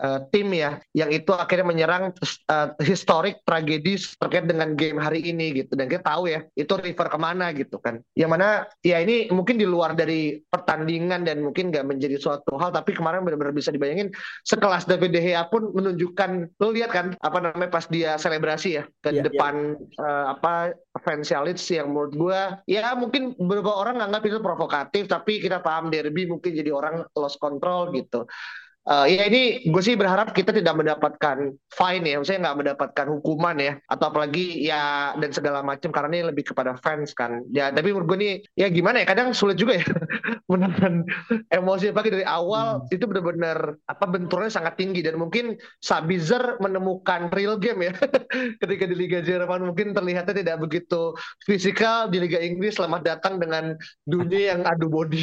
uh, 0.00 0.20
tim 0.34 0.52
ya 0.52 0.80
yang 0.92 1.08
itu 1.12 1.32
akhirnya 1.32 1.66
menyerang 1.68 2.12
uh, 2.50 2.68
historik 2.82 3.40
tragedis 3.46 4.16
terkait 4.20 4.44
dengan 4.48 4.74
game 4.76 5.00
hari 5.00 5.24
ini 5.24 5.64
gitu 5.64 5.76
dan 5.76 5.88
kita 5.88 6.04
tahu 6.04 6.28
ya 6.28 6.44
itu 6.56 6.72
river 6.76 7.08
ke 7.08 7.18
mana 7.20 7.52
gitu 7.56 7.80
kan 7.80 8.02
yang 8.16 8.32
mana 8.32 8.68
ya 8.84 9.00
ini 9.00 9.30
mungkin 9.32 9.56
di 9.56 9.64
luar 9.64 9.96
dari 9.96 10.40
pertandingan 10.50 11.24
dan 11.24 11.40
mungkin 11.44 11.72
nggak 11.72 11.86
menjadi 11.86 12.16
suatu 12.20 12.56
hal 12.60 12.74
tapi 12.74 12.92
kemarin 12.92 13.24
benar-benar 13.24 13.54
bisa 13.54 13.72
dibayangin 13.72 14.12
sekelas 14.44 14.84
David 14.84 15.16
De 15.16 15.20
Gea 15.22 15.46
pun 15.48 15.72
menunjukkan 15.72 16.60
lo 16.60 16.72
lihat 16.74 16.90
kan 16.92 17.06
apa 17.20 17.38
namanya 17.40 17.70
pas 17.72 17.86
dia 17.88 18.16
selebrasi 18.20 18.82
ya 18.82 18.84
ke 19.04 19.10
yeah, 19.14 19.24
depan 19.24 19.76
yeah. 19.78 20.02
Uh, 20.02 20.24
apa 20.36 20.74
fans 21.06 21.30
Leeds 21.30 21.64
yang 21.70 21.94
menurut 21.94 22.12
gue 22.12 22.40
ya 22.66 22.92
mungkin 22.98 23.32
beberapa 23.38 23.79
orang 23.80 23.96
nganggap 23.96 24.22
itu 24.28 24.38
provokatif 24.44 25.08
tapi 25.08 25.40
kita 25.40 25.64
paham 25.64 25.88
derby 25.88 26.28
mungkin 26.28 26.52
jadi 26.52 26.68
orang 26.68 27.08
lost 27.16 27.40
control 27.40 27.88
gitu 27.96 28.28
Uh, 28.90 29.06
ya 29.06 29.30
ini 29.30 29.70
gue 29.70 29.82
sih 29.86 29.94
berharap 29.94 30.34
kita 30.34 30.50
tidak 30.50 30.74
mendapatkan 30.74 31.54
fine 31.70 32.04
ya, 32.10 32.18
maksudnya 32.18 32.50
nggak 32.50 32.58
mendapatkan 32.58 33.06
hukuman 33.06 33.54
ya, 33.62 33.78
atau 33.86 34.10
apalagi 34.10 34.66
ya 34.66 35.14
dan 35.14 35.30
segala 35.30 35.62
macam 35.62 35.94
karena 35.94 36.10
ini 36.10 36.24
lebih 36.34 36.50
kepada 36.50 36.74
fans 36.82 37.14
kan. 37.14 37.46
Ya 37.54 37.70
tapi 37.70 37.94
menurut 37.94 38.10
gue 38.10 38.18
nih 38.18 38.34
ya 38.58 38.66
gimana 38.66 39.06
ya, 39.06 39.06
kadang 39.06 39.30
sulit 39.30 39.62
juga 39.62 39.78
ya 39.78 39.86
menahan 40.50 41.06
emosi 41.54 41.94
pagi 41.94 42.10
dari 42.10 42.26
awal 42.26 42.82
hmm. 42.82 42.94
itu 42.98 43.06
benar-benar 43.06 43.78
apa 43.86 44.04
benturnya 44.10 44.50
sangat 44.50 44.74
tinggi 44.74 45.06
dan 45.06 45.22
mungkin 45.22 45.54
Sabitzer 45.78 46.58
menemukan 46.58 47.30
real 47.30 47.62
game 47.62 47.86
ya 47.86 47.94
ketika 48.66 48.90
di 48.90 48.98
Liga 48.98 49.22
Jerman 49.22 49.70
mungkin 49.70 49.94
terlihatnya 49.94 50.34
tidak 50.34 50.58
begitu 50.66 51.14
fisikal 51.46 52.10
di 52.10 52.18
Liga 52.18 52.42
Inggris 52.42 52.74
selamat 52.74 53.06
datang 53.06 53.38
dengan 53.38 53.78
dunia 54.02 54.58
yang 54.58 54.66
adu 54.66 54.90
body. 54.90 55.22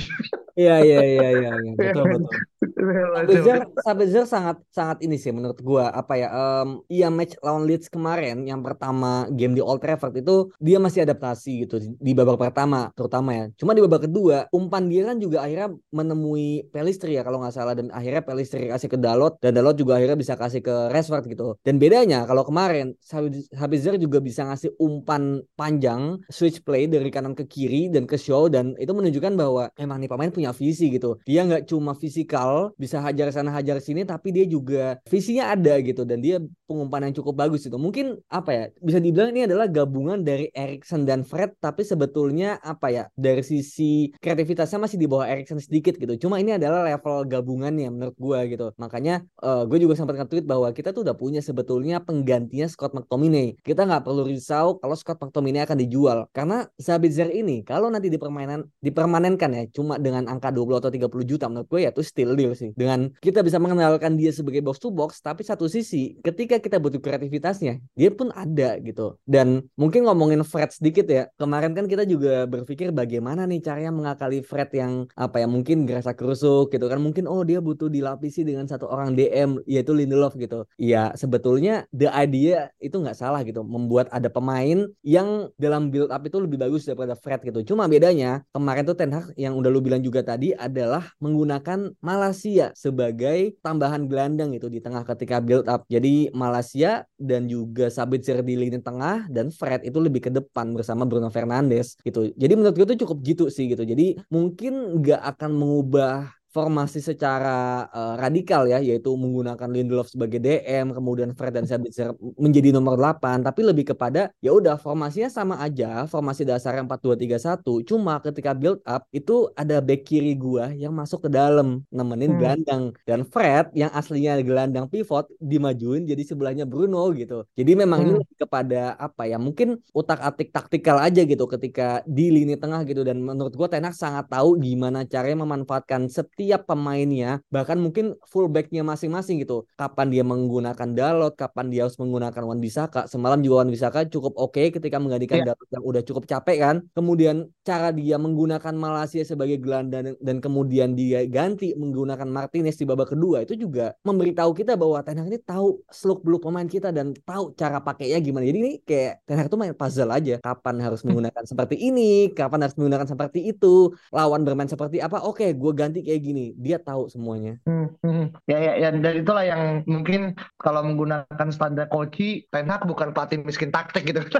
Iya 0.56 0.75
iya 0.82 0.99
iya 1.03 1.27
iya 1.36 1.51
betul 1.77 2.15
betul. 2.15 3.56
Sabitzer, 3.57 3.83
Sabitzer 3.83 4.25
sangat 4.29 4.57
sangat 4.69 4.97
ini 5.01 5.17
sih 5.17 5.33
menurut 5.33 5.59
gua 5.65 5.89
apa 5.91 6.13
ya 6.17 6.27
um, 6.29 6.81
iya 6.87 7.09
match 7.09 7.35
lawan 7.41 7.65
Leeds 7.65 7.89
kemarin 7.89 8.45
yang 8.45 8.61
pertama 8.61 9.25
game 9.33 9.57
di 9.57 9.61
Old 9.63 9.81
Trafford 9.81 10.13
itu 10.19 10.51
dia 10.61 10.77
masih 10.77 11.03
adaptasi 11.03 11.67
gitu 11.67 11.81
di 11.81 12.11
babak 12.13 12.37
pertama 12.37 12.89
terutama 12.93 13.33
ya. 13.33 13.45
Cuma 13.57 13.73
di 13.73 13.81
babak 13.83 14.09
kedua 14.09 14.47
umpan 14.53 14.87
dia 14.87 15.09
kan 15.09 15.17
juga 15.17 15.43
akhirnya 15.43 15.73
menemui 15.91 16.69
Pelistri 16.69 17.17
ya 17.17 17.25
kalau 17.25 17.41
nggak 17.41 17.55
salah. 17.55 17.73
Dan 17.77 17.89
akhirnya 17.93 18.21
Pelistri 18.23 18.69
kasih 18.69 18.89
ke 18.89 18.97
Dalot 18.97 19.37
dan 19.41 19.57
Dalot 19.57 19.75
juga 19.77 19.97
akhirnya 19.97 20.17
bisa 20.17 20.37
kasih 20.37 20.61
ke 20.61 20.91
Rashford 20.93 21.25
gitu. 21.29 21.57
Dan 21.65 21.81
bedanya 21.81 22.23
kalau 22.25 22.45
kemarin 22.47 22.93
Sabitzer 23.01 23.97
juga 23.97 24.21
bisa 24.21 24.45
ngasih 24.47 24.77
umpan 24.81 25.41
panjang 25.57 26.21
switch 26.29 26.61
play 26.63 26.85
dari 26.85 27.09
kanan 27.09 27.33
ke 27.33 27.45
kiri 27.47 27.89
dan 27.91 28.05
ke 28.05 28.15
show 28.19 28.47
dan 28.47 28.73
itu 28.77 28.91
menunjukkan 28.93 29.33
bahwa 29.37 29.69
emang 29.77 30.01
nih 30.01 30.09
pemain 30.09 30.31
punya 30.33 30.51
visi 30.53 30.89
gitu. 30.93 31.19
Dia 31.25 31.45
nggak 31.47 31.69
cuma 31.69 31.93
fisikal 31.97 32.71
bisa 32.75 33.01
hajar 33.01 33.29
sana 33.38 33.54
hajar 33.54 33.78
sini 33.78 34.02
tapi 34.02 34.34
dia 34.34 34.50
juga 34.50 34.97
visinya 35.06 35.54
ada 35.54 35.78
gitu 35.86 36.02
dan 36.02 36.17
dia 36.26 36.41
pengumpan 36.65 37.10
yang 37.10 37.13
cukup 37.21 37.45
bagus 37.45 37.69
itu 37.69 37.78
mungkin 37.78 38.17
apa 38.34 38.50
ya 38.50 38.63
bisa 38.82 38.97
dibilang 38.97 39.30
ini 39.30 39.45
adalah 39.45 39.69
gabungan 39.69 40.26
dari 40.26 40.50
Erikson 40.50 41.06
dan 41.06 41.21
Fred 41.21 41.54
tapi 41.62 41.86
sebetulnya 41.86 42.58
apa 42.65 42.89
ya 42.89 43.04
dari 43.13 43.45
sisi 43.45 44.10
kreativitasnya 44.17 44.82
masih 44.82 44.97
di 44.97 45.06
bawah 45.06 45.28
Erikson 45.28 45.62
sedikit 45.62 46.00
gitu. 46.00 46.28
Cuma 46.28 46.39
ini 46.39 46.56
adalah 46.56 46.88
level 46.88 47.28
gabungannya 47.28 47.91
menurut 47.91 48.15
gue 48.15 48.39
gitu. 48.56 48.67
Makanya 48.80 49.28
uh, 49.43 49.62
eh, 49.62 49.63
gue 49.67 49.78
juga 49.84 49.93
sempat 50.00 50.15
nge-tweet 50.17 50.47
bahwa 50.47 50.71
kita 50.71 50.95
tuh 50.95 51.04
udah 51.04 51.15
punya 51.15 51.43
sebetulnya 51.43 52.00
penggantinya 52.00 52.67
Scott 52.71 52.95
McTominay. 52.95 53.60
Kita 53.62 53.84
nggak 53.84 54.08
perlu 54.08 54.23
risau 54.26 54.80
kalau 54.80 54.95
Scott 54.95 55.19
McTominay 55.19 55.67
akan 55.67 55.78
dijual. 55.84 56.17
Karena 56.32 56.65
Sabitzer 56.80 57.30
ini 57.30 57.62
kalau 57.67 57.91
nanti 57.91 58.08
dipermainan 58.08 58.63
dipermanenkan 58.80 59.50
ya 59.54 59.63
cuma 59.76 60.00
dengan 60.00 60.32
angka 60.32 60.50
20 60.50 60.80
atau 60.80 60.91
30 60.91 61.28
juta 61.28 61.45
menurut 61.52 61.67
gue 61.67 61.84
ya 61.84 61.91
itu 61.91 62.04
still 62.04 62.34
deal 62.34 62.56
sih. 62.56 62.71
Dengan 62.73 63.12
kita 63.27 63.43
bisa 63.43 63.59
mengenalkan 63.59 64.15
dia 64.15 64.31
sebagai 64.31 64.63
box 64.63 64.79
to 64.79 64.87
box, 64.87 65.19
tapi 65.19 65.43
satu 65.43 65.67
sisi 65.67 66.15
ketika 66.23 66.63
kita 66.63 66.79
butuh 66.79 67.03
kreativitasnya, 67.03 67.83
dia 67.91 68.07
pun 68.07 68.31
ada 68.31 68.79
gitu. 68.79 69.19
Dan 69.27 69.67
mungkin 69.75 70.07
ngomongin 70.07 70.47
Fred 70.47 70.71
sedikit 70.71 71.03
ya, 71.11 71.27
kemarin 71.35 71.75
kan 71.75 71.91
kita 71.91 72.07
juga 72.07 72.47
berpikir 72.47 72.95
bagaimana 72.95 73.43
nih 73.43 73.59
caranya 73.59 73.91
mengakali 73.91 74.39
Fred 74.39 74.71
yang 74.71 75.11
apa 75.19 75.43
ya 75.43 75.47
mungkin 75.51 75.83
gerasa 75.83 76.15
kerusuk 76.15 76.71
gitu 76.71 76.87
kan. 76.87 77.03
Mungkin 77.03 77.27
oh 77.27 77.43
dia 77.43 77.59
butuh 77.59 77.91
dilapisi 77.91 78.47
dengan 78.47 78.63
satu 78.63 78.87
orang 78.87 79.11
DM 79.11 79.59
yaitu 79.67 79.91
Lindelof 79.91 80.39
gitu. 80.39 80.63
Ya 80.79 81.11
sebetulnya 81.19 81.83
the 81.91 82.07
idea 82.07 82.71
itu 82.79 82.95
nggak 82.95 83.19
salah 83.19 83.43
gitu, 83.43 83.59
membuat 83.67 84.07
ada 84.15 84.31
pemain 84.31 84.87
yang 85.03 85.51
dalam 85.59 85.91
build 85.91 86.15
up 86.15 86.23
itu 86.23 86.39
lebih 86.39 86.63
bagus 86.63 86.87
daripada 86.87 87.19
Fred 87.19 87.43
gitu. 87.43 87.75
Cuma 87.75 87.91
bedanya 87.91 88.47
kemarin 88.55 88.87
tuh 88.87 88.95
Ten 88.95 89.11
Hag 89.11 89.35
yang 89.35 89.59
udah 89.59 89.67
lu 89.67 89.83
bilang 89.83 89.99
juga 89.99 90.23
tadi 90.23 90.55
adalah 90.55 91.11
menggunakan 91.19 91.91
Malaysia 91.99 92.37
Malaysia 92.37 92.69
sebagai 93.17 93.58
tambahan 93.65 94.06
gelandang 94.06 94.53
itu 94.53 94.69
di 94.69 94.77
tengah 94.77 95.01
ketika 95.01 95.41
build 95.41 95.65
up. 95.65 95.89
Jadi 95.89 96.30
Malaysia 96.38 97.01
dan 97.17 97.49
juga 97.49 97.89
Sabitzer 97.89 98.45
di 98.45 98.53
lini 98.53 98.77
tengah 98.77 99.25
dan 99.34 99.49
Fred 99.49 99.82
itu 99.82 99.97
lebih 99.97 100.21
ke 100.21 100.30
depan 100.30 100.77
bersama 100.77 101.01
Bruno 101.01 101.34
Fernandes 101.34 101.97
gitu. 102.06 102.30
Jadi 102.38 102.53
menurut 102.53 102.77
gue 102.77 102.93
itu 102.93 103.01
cukup 103.01 103.17
gitu 103.25 103.49
sih 103.49 103.73
gitu. 103.73 103.82
Jadi 103.82 104.21
mungkin 104.30 105.01
nggak 105.01 105.34
akan 105.34 105.49
mengubah 105.49 106.30
formasi 106.57 107.05
secara 107.05 107.85
uh, 107.93 108.17
radikal 108.17 108.65
ya 108.65 108.81
yaitu 108.81 109.13
menggunakan 109.13 109.69
Lindelof 109.69 110.09
sebagai 110.09 110.41
DM 110.41 110.89
kemudian 110.89 111.37
Fred 111.37 111.53
dan 111.53 111.69
Sabitzer 111.69 112.17
menjadi 112.33 112.73
nomor 112.73 112.97
8 112.97 113.45
tapi 113.45 113.61
lebih 113.61 113.93
kepada 113.93 114.33
ya 114.41 114.57
udah 114.57 114.81
formasinya 114.81 115.29
sama 115.29 115.61
aja 115.61 116.09
formasi 116.09 116.49
dasarnya 116.49 116.89
4-2-3-1 116.89 117.61
cuma 117.85 118.17
ketika 118.25 118.57
build 118.57 118.81
up 118.89 119.05
itu 119.13 119.53
ada 119.53 119.77
back 119.77 120.01
kiri 120.09 120.33
gua 120.33 120.73
yang 120.73 120.97
masuk 120.97 121.25
ke 121.25 121.29
dalam 121.29 121.85
nemenin 121.93 122.33
hmm. 122.33 122.39
gelandang 122.41 122.83
dan 123.05 123.21
Fred 123.21 123.69
yang 123.77 123.93
aslinya 123.93 124.41
gelandang 124.41 124.89
pivot 124.89 125.29
dimajuin 125.37 126.09
jadi 126.09 126.25
sebelahnya 126.25 126.65
Bruno 126.65 127.05
gitu 127.13 127.45
jadi 127.53 127.77
memang 127.77 128.01
hmm. 128.01 128.07
ini 128.09 128.13
lebih 128.25 128.37
kepada 128.49 128.97
apa 128.97 129.29
ya 129.29 129.37
mungkin 129.37 129.77
utak 129.93 130.25
atik 130.25 130.49
taktikal 130.49 130.97
aja 130.97 131.21
gitu 131.21 131.45
ketika 131.45 132.01
di 132.09 132.33
lini 132.33 132.57
tengah 132.57 132.81
gitu 132.89 133.05
dan 133.05 133.21
menurut 133.21 133.53
gua 133.53 133.69
Tenak 133.69 133.93
sangat 133.93 134.31
tahu 134.31 134.57
gimana 134.57 135.03
caranya 135.05 135.43
memanfaatkan 135.43 136.07
setiap 136.07 136.46
pemainnya 136.55 137.43
bahkan 137.51 137.75
mungkin 137.75 138.15
fullbacknya 138.31 138.88
masing-masing 138.88 139.43
gitu. 139.43 139.67
Kapan 139.75 140.07
dia 140.07 140.23
menggunakan 140.23 140.88
Dalot 140.95 141.36
kapan 141.36 141.67
dia 141.67 141.83
harus 141.83 141.99
menggunakan 141.99 142.39
Wan 142.47 142.63
Bisaka. 142.63 143.12
Semalam 143.12 143.43
juga 143.43 143.67
Wan 143.67 143.71
Bisaka 143.75 144.07
cukup 144.07 144.39
oke 144.39 144.55
okay 144.55 144.71
ketika 144.71 144.95
menggantikan 145.03 145.43
yeah. 145.43 145.51
Dalot 145.51 145.67
yang 145.67 145.83
udah 145.83 146.01
cukup 146.07 146.23
capek 146.23 146.57
kan. 146.63 146.75
Kemudian 146.95 147.51
cara 147.67 147.91
dia 147.91 148.15
menggunakan 148.15 148.71
Malaysia 148.71 149.19
sebagai 149.27 149.60
gelandang 149.60 150.15
dan 150.23 150.38
kemudian 150.39 150.95
dia 150.95 151.27
ganti 151.27 151.75
menggunakan 151.75 152.29
Martinez 152.29 152.79
di 152.79 152.88
babak 152.88 153.12
kedua 153.12 153.43
itu 153.43 153.60
juga 153.60 153.91
memberitahu 154.07 154.55
kita 154.55 154.79
bahwa 154.79 155.03
Ten 155.03 155.19
Hag 155.19 155.27
ini 155.27 155.39
tahu 155.43 155.83
seluk 155.91 156.23
beluk 156.23 156.47
pemain 156.47 156.69
kita 156.69 156.95
dan 156.95 157.12
tahu 157.25 157.51
cara 157.57 157.83
pakainya 157.83 158.23
gimana. 158.23 158.47
Jadi 158.47 158.57
ini 158.62 158.73
kayak 158.86 159.25
Ten 159.25 159.36
Hag 159.41 159.49
itu 159.49 159.57
main 159.57 159.73
puzzle 159.73 160.13
aja. 160.13 160.39
Kapan 160.39 160.75
harus 160.79 161.01
menggunakan 161.01 161.43
seperti 161.43 161.75
ini 161.75 162.29
kapan 162.38 162.67
harus 162.67 162.75
menggunakan 162.77 163.07
seperti 163.10 163.39
itu 163.49 163.95
lawan 164.13 164.45
bermain 164.45 164.69
seperti 164.69 165.01
apa. 165.01 165.25
Oke 165.25 165.47
okay, 165.47 165.49
gue 165.57 165.71
ganti 165.73 165.99
kayak 166.05 166.21
gini 166.27 166.45
dia 166.59 166.77
tahu 166.77 167.07
semuanya 167.07 167.55
hmm, 167.63 167.87
hmm. 168.03 168.25
ya 168.51 168.57
ya 168.59 168.73
ya 168.75 168.89
dan 168.91 169.13
itulah 169.23 169.45
yang 169.47 169.87
mungkin 169.87 170.35
kalau 170.59 170.83
menggunakan 170.83 171.49
standar 171.55 171.87
Koci 171.87 172.43
Ten 172.51 172.67
Hag 172.67 172.83
bukan 172.83 173.15
pelatih 173.15 173.39
miskin 173.41 173.71
taktik 173.71 174.03
gitu 174.11 174.21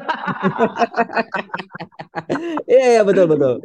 Iya, 2.68 2.86
iya 2.98 3.02
betul 3.06 3.26
betul. 3.30 3.56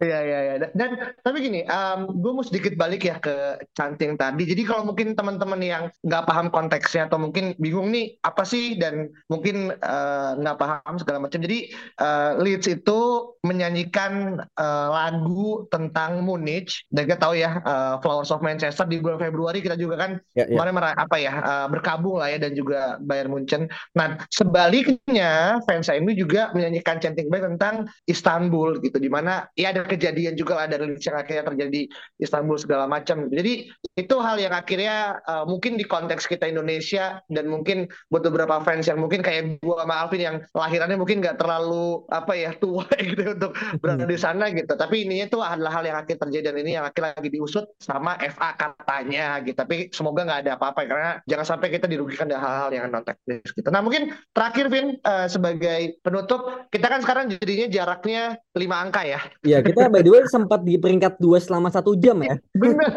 Iya 0.00 0.18
iya 0.22 0.38
iya. 0.44 0.54
Dan 0.72 0.90
tapi 1.20 1.42
gini, 1.42 1.66
um, 1.66 2.22
gue 2.22 2.32
mau 2.32 2.44
sedikit 2.46 2.74
balik 2.78 3.06
ya 3.06 3.18
ke 3.18 3.58
canting 3.74 4.14
tadi. 4.14 4.46
Jadi 4.46 4.62
kalau 4.66 4.86
mungkin 4.86 5.18
teman-teman 5.18 5.60
yang 5.60 5.84
nggak 6.06 6.24
paham 6.28 6.48
konteksnya 6.50 7.10
atau 7.10 7.18
mungkin 7.18 7.56
bingung 7.58 7.90
nih 7.90 8.16
apa 8.22 8.46
sih 8.46 8.78
dan 8.78 9.10
mungkin 9.28 9.74
uh, 9.82 10.38
nggak 10.38 10.58
paham 10.58 10.94
segala 11.00 11.18
macam. 11.26 11.40
Jadi 11.42 11.74
uh, 12.00 12.38
Leeds 12.38 12.70
itu 12.70 13.00
menyanyikan 13.42 14.42
uh, 14.56 14.88
lagu 14.92 15.66
tentang 15.68 16.22
Munich. 16.22 16.86
Dan 16.94 17.10
kita 17.10 17.18
tahu 17.18 17.34
ya 17.34 17.58
uh, 17.66 17.98
Flowers 17.98 18.30
of 18.30 18.38
Manchester 18.38 18.86
di 18.86 19.02
bulan 19.02 19.18
Februari 19.18 19.58
kita 19.58 19.74
juga 19.74 19.98
kan 19.98 20.10
ya, 20.38 20.46
ya. 20.46 20.54
kemarin 20.54 20.94
apa 20.94 21.16
ya 21.18 21.32
uh, 21.42 21.66
berkabung 21.66 22.22
lah 22.22 22.30
ya 22.30 22.38
dan 22.38 22.54
juga 22.54 23.02
Bayern 23.02 23.34
Munchen. 23.34 23.66
Nah 23.98 24.22
sebaliknya 24.30 25.58
fans 25.66 25.90
MU 25.90 26.14
juga 26.14 26.54
menyanyikan 26.54 27.02
canting 27.02 27.26
baik 27.26 27.50
tentang 27.50 27.90
Istanbul 28.06 28.78
gitu. 28.78 29.02
Di 29.02 29.10
mana 29.10 29.50
ya 29.58 29.74
ada 29.74 29.82
kejadian 29.82 30.38
juga 30.38 30.62
lah 30.62 30.66
dari 30.70 30.94
yang 30.94 31.16
akhirnya 31.18 31.44
terjadi 31.50 31.80
Istanbul 32.22 32.56
segala 32.62 32.86
macam. 32.86 33.26
Jadi 33.26 33.66
itu 33.98 34.16
hal 34.22 34.38
yang 34.38 34.54
akhirnya 34.54 35.18
uh, 35.26 35.42
mungkin 35.42 35.74
di 35.74 35.82
konteks 35.82 36.30
kita 36.30 36.46
Indonesia 36.46 37.18
dan 37.26 37.50
mungkin 37.50 37.90
buat 38.14 38.22
beberapa 38.22 38.62
fans 38.62 38.86
yang 38.86 39.02
mungkin 39.02 39.18
kayak 39.18 39.58
gua 39.66 39.82
sama 39.82 40.06
Alvin 40.06 40.22
yang 40.22 40.36
lahirannya 40.54 40.94
mungkin 40.94 41.18
nggak 41.18 41.42
terlalu 41.42 42.06
apa 42.14 42.32
ya 42.38 42.54
tua 42.54 42.86
gitu 43.10 43.34
untuk 43.34 43.52
berada 43.82 44.06
di 44.06 44.14
sana 44.14 44.46
gitu. 44.54 44.70
Tapi 44.78 45.10
ini 45.10 45.26
itu 45.26 45.42
adalah 45.42 45.82
hal 45.82 45.84
yang 45.90 45.98
akhirnya 45.98 46.22
terjadi 46.30 46.44
dan 46.54 46.56
ini 46.60 46.70
yang 46.76 46.83
lagi 46.92 47.28
diusut 47.30 47.64
sama 47.80 48.18
FA 48.20 48.52
katanya 48.58 49.40
gitu. 49.40 49.56
Tapi 49.56 49.88
semoga 49.94 50.26
nggak 50.26 50.40
ada 50.44 50.52
apa-apa 50.58 50.80
karena 50.84 51.10
jangan 51.24 51.46
sampai 51.56 51.68
kita 51.72 51.86
dirugikan 51.88 52.28
dengan 52.28 52.44
hal-hal 52.44 52.70
yang 52.74 52.84
non 52.90 53.04
teknis 53.06 53.46
gitu. 53.54 53.68
Nah 53.70 53.80
mungkin 53.80 54.12
terakhir 54.34 54.66
Vin 54.68 54.98
uh, 55.04 55.26
sebagai 55.30 55.96
penutup 56.04 56.68
kita 56.68 56.86
kan 56.90 57.00
sekarang 57.00 57.30
jadinya 57.32 57.66
jaraknya 57.70 58.22
lima 58.58 58.76
angka 58.82 59.02
ya. 59.06 59.20
Iya 59.46 59.62
kita 59.62 59.88
by 59.88 60.02
the 60.02 60.10
way 60.12 60.22
sempat 60.26 60.60
di 60.66 60.76
peringkat 60.76 61.16
dua 61.22 61.38
selama 61.38 61.70
satu 61.70 61.94
jam 61.96 62.20
ya. 62.20 62.34
Benar. 62.60 62.92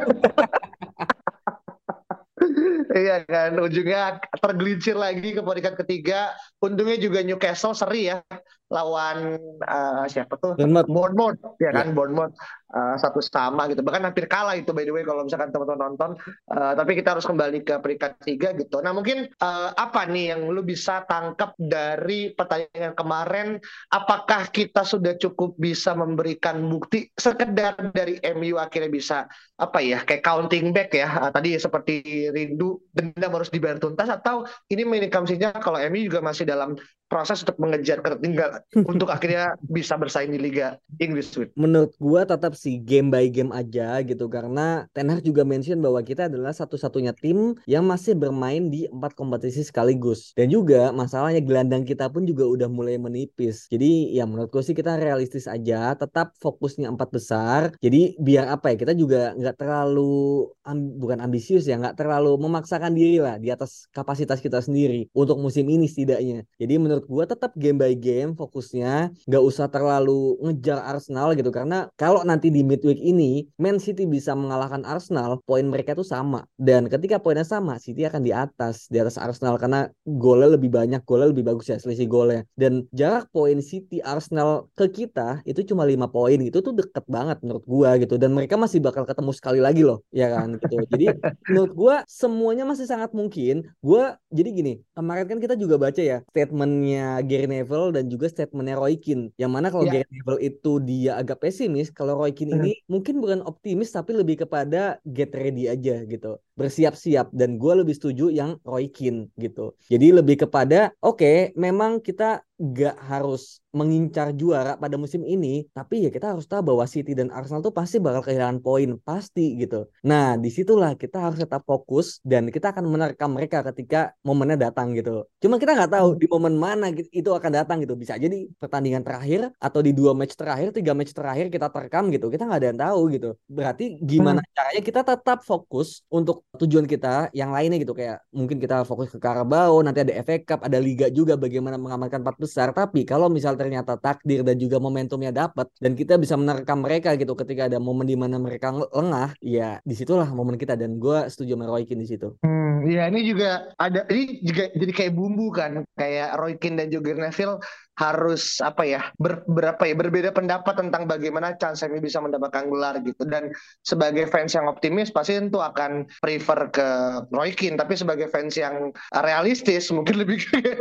Iya 2.98 3.28
kan, 3.30 3.52
ujungnya 3.62 4.18
tergelincir 4.42 4.98
lagi 4.98 5.36
ke 5.36 5.42
peringkat 5.42 5.76
ketiga. 5.86 6.34
Untungnya 6.58 6.98
juga 6.98 7.22
Newcastle 7.22 7.78
seri 7.78 8.10
ya 8.10 8.24
lawan 8.68 9.40
uh, 9.64 10.04
siapa 10.10 10.36
tuh? 10.40 10.58
Bournemouth. 10.60 10.90
Bournemouth, 10.90 11.40
ya 11.62 11.72
kan, 11.72 11.92
yeah. 11.92 11.96
Bournemouth 11.96 12.34
uh, 12.74 12.96
satu 13.00 13.24
sama 13.24 13.70
gitu. 13.72 13.84
Bahkan 13.84 14.04
hampir 14.12 14.28
kalah 14.28 14.56
itu 14.58 14.72
by 14.76 14.84
the 14.84 14.92
way 14.92 15.04
kalau 15.06 15.24
misalkan 15.24 15.54
teman-teman 15.54 15.94
nonton. 15.94 16.12
Uh, 16.50 16.74
tapi 16.76 16.98
kita 16.98 17.16
harus 17.16 17.26
kembali 17.28 17.64
ke 17.64 17.76
peringkat 17.80 18.20
tiga 18.24 18.52
gitu. 18.58 18.84
Nah 18.84 18.92
mungkin 18.92 19.30
uh, 19.40 19.70
apa 19.76 20.08
nih 20.10 20.36
yang 20.36 20.48
lu 20.52 20.64
bisa 20.64 21.04
tangkap 21.08 21.56
dari 21.60 22.34
pertandingan 22.36 22.96
kemarin? 22.98 23.48
Apakah 23.92 24.50
kita 24.52 24.84
sudah 24.84 25.16
cukup 25.16 25.56
bisa 25.56 25.96
memberikan 25.96 26.60
bukti 26.68 27.12
sekedar 27.16 27.78
dari 27.94 28.20
MU 28.36 28.60
akhirnya 28.60 28.92
bisa 28.92 29.18
apa 29.58 29.80
ya 29.82 30.04
kayak 30.04 30.24
counting 30.24 30.76
back 30.76 30.92
ya? 30.92 31.08
Uh, 31.08 31.32
tadi 31.32 31.56
seperti 31.56 32.28
rindu 32.32 32.82
dendam 32.92 33.32
harus 33.36 33.52
dibayar 33.52 33.80
tuntas 33.80 34.10
atau 34.12 34.44
ini 34.72 34.84
minikamsinya 34.84 35.56
kalau 35.62 35.80
MU 35.88 36.08
juga 36.08 36.20
masih 36.24 36.44
dalam 36.44 36.76
proses 37.08 37.40
untuk 37.44 37.58
mengejar 37.58 38.04
ketertinggalan 38.04 38.62
untuk 38.92 39.10
akhirnya 39.10 39.56
bisa 39.64 39.96
bersaing 39.96 40.36
di 40.36 40.40
Liga 40.40 40.76
Inggris. 41.00 41.32
Menurut 41.56 41.96
gua 41.98 42.28
tetap 42.28 42.54
sih 42.58 42.82
game 42.82 43.14
by 43.14 43.30
game 43.30 43.54
aja 43.54 44.02
gitu 44.02 44.26
karena 44.26 44.90
Ten 44.92 45.14
Hag 45.14 45.22
juga 45.22 45.46
mention 45.46 45.78
bahwa 45.78 46.02
kita 46.02 46.26
adalah 46.26 46.52
satu-satunya 46.52 47.14
tim 47.14 47.54
yang 47.70 47.86
masih 47.86 48.18
bermain 48.18 48.74
di 48.74 48.90
empat 48.90 49.14
kompetisi 49.14 49.62
sekaligus 49.62 50.34
dan 50.34 50.50
juga 50.50 50.90
masalahnya 50.90 51.40
gelandang 51.46 51.86
kita 51.86 52.10
pun 52.10 52.26
juga 52.26 52.50
udah 52.50 52.66
mulai 52.66 52.98
menipis. 52.98 53.70
Jadi 53.70 54.18
ya 54.18 54.26
menurut 54.26 54.50
gua 54.50 54.66
sih 54.66 54.74
kita 54.74 54.98
realistis 54.98 55.46
aja, 55.46 55.94
tetap 55.94 56.34
fokusnya 56.42 56.90
empat 56.90 57.10
besar. 57.14 57.62
Jadi 57.78 58.18
biar 58.18 58.50
apa 58.50 58.74
ya 58.74 58.76
kita 58.82 58.94
juga 58.98 59.38
nggak 59.38 59.56
terlalu 59.62 60.50
bukan 60.98 61.22
ambisius 61.22 61.70
ya, 61.70 61.78
nggak 61.78 61.96
terlalu 62.00 62.36
memaksakan 62.42 62.98
diri 62.98 63.22
lah 63.22 63.38
di 63.38 63.54
atas 63.54 63.86
kapasitas 63.94 64.42
kita 64.42 64.60
sendiri 64.60 65.08
untuk 65.14 65.38
musim 65.38 65.70
ini 65.70 65.86
setidaknya. 65.86 66.44
Jadi 66.58 66.74
menurut 66.82 67.06
gue 67.06 67.24
tetap 67.28 67.54
game 67.54 67.78
by 67.78 67.94
game 67.94 68.34
fokusnya 68.34 69.14
nggak 69.28 69.44
usah 69.44 69.68
terlalu 69.70 70.40
ngejar 70.42 70.80
Arsenal 70.82 71.36
gitu 71.36 71.50
karena 71.54 71.88
kalau 72.00 72.24
nanti 72.24 72.47
di 72.54 72.62
midweek 72.62 73.02
ini 73.02 73.50
Man 73.58 73.82
City 73.82 74.06
bisa 74.06 74.38
mengalahkan 74.38 74.86
Arsenal 74.86 75.42
poin 75.50 75.66
mereka 75.66 75.98
tuh 75.98 76.06
sama. 76.06 76.46
Dan 76.60 76.86
ketika 76.92 77.18
poinnya 77.18 77.48
sama 77.48 77.82
City 77.82 78.06
akan 78.06 78.22
di 78.22 78.32
atas 78.36 78.86
di 78.92 79.02
atas 79.02 79.18
Arsenal 79.18 79.58
karena 79.58 79.90
golnya 80.06 80.54
lebih 80.54 80.70
banyak 80.70 81.02
golnya 81.04 81.34
lebih 81.34 81.50
bagus 81.50 81.74
ya 81.74 81.82
selisih 81.82 82.06
golnya. 82.06 82.46
Dan 82.54 82.86
jarak 82.94 83.32
poin 83.34 83.58
City 83.64 84.04
Arsenal 84.06 84.70
ke 84.78 84.86
kita 84.92 85.42
itu 85.50 85.66
cuma 85.66 85.88
lima 85.88 86.06
poin 86.06 86.38
gitu 86.38 86.62
tuh 86.62 86.76
deket 86.78 87.04
banget 87.10 87.42
menurut 87.42 87.66
gue 87.66 87.90
gitu. 88.06 88.16
Dan 88.22 88.38
mereka 88.38 88.56
masih 88.56 88.84
bakal 88.84 89.08
ketemu 89.08 89.32
sekali 89.34 89.60
lagi 89.64 89.82
loh 89.82 90.06
ya 90.14 90.30
kan 90.30 90.62
gitu. 90.62 90.78
Jadi 90.94 91.06
menurut 91.50 91.74
gue 91.74 91.96
semuanya 92.06 92.70
masih 92.70 92.86
sangat 92.86 93.12
mungkin. 93.18 93.66
Gue 93.82 94.14
jadi 94.30 94.50
gini 94.54 94.74
kemarin 94.94 95.26
kan 95.26 95.40
kita 95.42 95.56
juga 95.58 95.82
baca 95.82 96.02
ya 96.02 96.22
statement 96.30 96.68
statementnya 96.68 97.22
Gary 97.24 97.48
Neville 97.48 97.90
dan 97.94 98.06
juga 98.12 98.26
statementnya 98.28 98.76
Roy 98.76 98.98
Keane. 99.00 99.32
Yang 99.38 99.52
mana 99.52 99.68
kalau 99.72 99.86
yeah. 99.88 100.02
Gary 100.02 100.10
Neville 100.10 100.42
itu 100.42 100.72
dia 100.84 101.12
agak 101.18 101.38
pesimis, 101.42 101.94
kalau 101.94 102.18
Roy 102.20 102.34
Ini 102.44 102.54
hmm. 102.54 102.90
mungkin 102.92 103.16
bukan 103.24 103.40
optimis 103.46 103.90
tapi 103.90 104.14
lebih 104.14 104.46
kepada 104.46 105.02
get 105.06 105.34
ready 105.34 105.66
aja 105.68 106.04
gitu. 106.06 106.38
Bersiap-siap 106.58 107.30
dan 107.32 107.62
gue 107.62 107.74
lebih 107.86 107.94
setuju 107.94 108.34
yang 108.34 108.58
Roy 108.66 108.90
Keane 108.90 109.30
gitu. 109.38 109.78
Jadi 109.88 110.10
lebih 110.10 110.44
kepada 110.44 110.92
oke, 111.00 111.22
okay, 111.22 111.38
memang 111.54 112.02
kita 112.02 112.42
gak 112.58 112.98
harus 113.06 113.62
mengincar 113.70 114.34
juara 114.34 114.74
pada 114.74 114.98
musim 114.98 115.22
ini, 115.22 115.70
tapi 115.70 116.02
ya 116.02 116.10
kita 116.10 116.34
harus 116.34 116.50
tahu 116.50 116.74
bahwa 116.74 116.90
City 116.90 117.14
dan 117.14 117.30
Arsenal 117.30 117.62
tuh 117.62 117.70
pasti 117.70 118.02
bakal 118.02 118.26
kehilangan 118.26 118.58
poin, 118.66 118.98
pasti 119.06 119.54
gitu. 119.62 119.86
Nah, 120.02 120.34
di 120.34 120.50
situlah 120.50 120.98
kita 120.98 121.22
harus 121.22 121.38
tetap 121.38 121.62
fokus 121.62 122.18
dan 122.26 122.50
kita 122.50 122.74
akan 122.74 122.90
menerkam 122.90 123.38
mereka 123.38 123.62
ketika 123.70 124.18
momennya 124.26 124.58
datang 124.58 124.98
gitu. 124.98 125.30
Cuma 125.38 125.62
kita 125.62 125.78
nggak 125.78 125.94
tahu 125.94 126.18
di 126.18 126.26
momen 126.26 126.58
mana 126.58 126.90
itu 126.90 127.30
akan 127.30 127.52
datang 127.54 127.78
gitu. 127.86 127.94
Bisa 127.94 128.18
jadi 128.18 128.50
pertandingan 128.58 129.06
terakhir 129.06 129.54
atau 129.62 129.86
di 129.86 129.94
dua 129.94 130.18
match 130.18 130.34
terakhir, 130.34 130.74
tiga 130.74 130.98
match 130.98 131.14
terakhir 131.14 131.54
kita 131.54 131.70
terekam 131.70 132.10
gitu. 132.10 132.34
Kita 132.34 132.50
nggak 132.50 132.60
ada 132.66 132.68
yang 132.74 132.82
tahu 132.82 133.02
gitu. 133.14 133.30
Berarti 133.46 134.02
gimana 134.02 134.42
hmm. 134.42 134.50
caranya 134.58 134.82
kita 134.82 135.02
tetap 135.06 135.46
fokus 135.46 136.02
untuk 136.10 136.42
tujuan 136.56 136.88
kita 136.88 137.28
yang 137.36 137.52
lainnya 137.52 137.78
gitu 137.84 137.92
kayak 137.92 138.24
mungkin 138.32 138.58
kita 138.58 138.88
fokus 138.88 139.12
ke 139.12 139.20
Carabao, 139.20 139.84
nanti 139.84 140.02
ada 140.08 140.16
FA 140.24 140.40
Cup, 140.40 140.64
ada 140.64 140.80
Liga 140.80 141.12
juga 141.12 141.36
bagaimana 141.36 141.76
mengamankan 141.76 142.24
empat 142.24 142.40
besar. 142.40 142.72
Tapi 142.72 143.04
kalau 143.04 143.28
misal 143.28 143.60
ternyata 143.60 144.00
takdir 144.00 144.42
dan 144.48 144.56
juga 144.56 144.80
momentumnya 144.80 145.36
dapat 145.36 145.68
dan 145.84 145.94
kita 145.94 146.16
bisa 146.16 146.40
menerkam 146.40 146.80
mereka 146.80 147.14
gitu 147.20 147.36
ketika 147.36 147.68
ada 147.68 147.78
momen 147.78 148.08
di 148.08 148.16
mana 148.16 148.40
mereka 148.40 148.72
lengah, 148.72 149.36
ya 149.44 149.84
di 149.84 149.94
situlah 149.94 150.32
momen 150.32 150.56
kita 150.56 150.80
dan 150.80 150.96
gue 150.98 151.28
setuju 151.28 151.60
sama 151.60 151.68
Roy 151.68 151.84
Keane 151.84 152.08
di 152.08 152.10
situ. 152.10 152.34
Hmm, 152.42 152.88
ya 152.88 153.12
ini 153.12 153.28
juga 153.28 153.68
ada 153.76 154.08
ini 154.08 154.40
juga 154.42 154.72
jadi 154.72 154.92
kayak 154.96 155.14
bumbu 155.14 155.52
kan 155.52 155.84
kayak 156.00 156.40
Roy 156.40 156.56
Keane 156.56 156.80
dan 156.80 156.88
juga 156.90 157.12
Neville 157.14 157.60
harus 157.98 158.62
apa 158.62 158.86
ya 158.86 159.02
ber, 159.18 159.42
berapa 159.50 159.82
ya 159.90 159.98
berbeda 159.98 160.30
pendapat 160.30 160.78
tentang 160.78 161.10
bagaimana 161.10 161.58
Chance 161.58 161.90
MU 161.90 161.98
bisa 161.98 162.22
mendapatkan 162.22 162.70
gelar 162.70 163.02
gitu 163.02 163.26
dan 163.26 163.50
sebagai 163.82 164.30
fans 164.30 164.54
yang 164.54 164.70
optimis 164.70 165.10
pasti 165.10 165.34
tentu 165.34 165.58
akan 165.58 166.06
prefer 166.22 166.70
ke 166.70 166.88
Roy 167.34 167.58
Keane 167.58 167.82
tapi 167.82 167.98
sebagai 167.98 168.30
fans 168.30 168.54
yang 168.54 168.94
realistis 169.26 169.90
mungkin 169.90 170.22
lebih 170.22 170.46
ke 170.46 170.62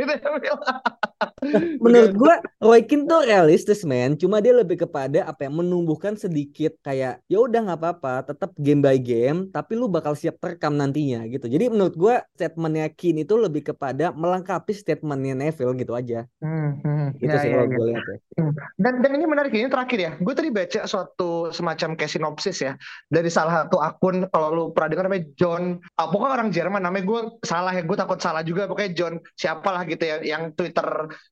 Menurut 1.85 2.13
gue 2.13 2.35
Roy 2.61 2.85
Keane 2.85 3.09
tuh 3.09 3.25
realistis 3.25 3.81
men, 3.89 4.21
cuma 4.21 4.45
dia 4.45 4.53
lebih 4.53 4.85
kepada 4.85 5.25
apa 5.25 5.49
yang 5.49 5.65
menumbuhkan 5.65 6.17
sedikit 6.17 6.77
kayak 6.85 7.25
ya 7.29 7.39
udah 7.41 7.61
nggak 7.71 7.81
apa-apa, 7.81 8.33
tetap 8.33 8.53
game 8.61 8.85
by 8.85 9.01
game, 9.01 9.49
tapi 9.49 9.79
lu 9.79 9.89
bakal 9.89 10.13
siap 10.13 10.37
terekam 10.37 10.77
nantinya 10.77 11.25
gitu. 11.29 11.49
Jadi 11.49 11.73
menurut 11.73 11.95
gue 11.97 12.15
statementnya 12.37 12.93
Keane 12.93 13.25
itu 13.25 13.35
lebih 13.37 13.73
kepada 13.73 14.13
melengkapi 14.13 14.73
statementnya 14.77 15.35
Neville 15.37 15.77
gitu 15.81 15.93
aja. 15.97 16.29
Hmm, 16.41 16.81
hmm. 16.85 17.06
Gitu 17.21 17.33
ya, 17.33 17.43
sih 17.43 17.51
ya, 17.51 17.55
kalau 17.57 17.67
ya. 17.67 17.77
gue 17.77 17.87
lihat 17.93 18.05
ya. 18.07 18.17
Hmm. 18.37 18.53
Dan 18.77 18.95
dan 19.05 19.11
ini 19.17 19.25
menarik 19.25 19.53
ini 19.55 19.69
terakhir 19.71 19.99
ya, 19.99 20.13
gue 20.19 20.35
tadi 20.35 20.49
baca 20.53 20.81
suatu 20.85 21.51
semacam 21.55 21.89
kayak 21.97 22.13
sinopsis 22.13 22.59
ya 22.63 22.73
dari 23.09 23.31
salah 23.33 23.65
satu 23.65 23.81
akun 23.81 24.29
kalau 24.31 24.49
lu 24.53 24.65
pernah 24.73 24.89
dengar 24.93 25.05
namanya 25.09 25.25
John, 25.39 25.79
ah, 25.97 26.07
pokoknya 26.09 26.35
orang 26.43 26.51
Jerman 26.53 26.83
namanya 26.85 27.05
gue 27.05 27.21
salah 27.45 27.73
ya, 27.73 27.83
gue 27.85 27.97
takut 27.97 28.19
salah 28.19 28.43
juga 28.43 28.69
pokoknya 28.69 28.93
John 28.97 29.15
siapalah 29.37 29.85
gitu 29.89 30.05
ya 30.05 30.17
yang 30.23 30.53
Twitter 30.57 30.87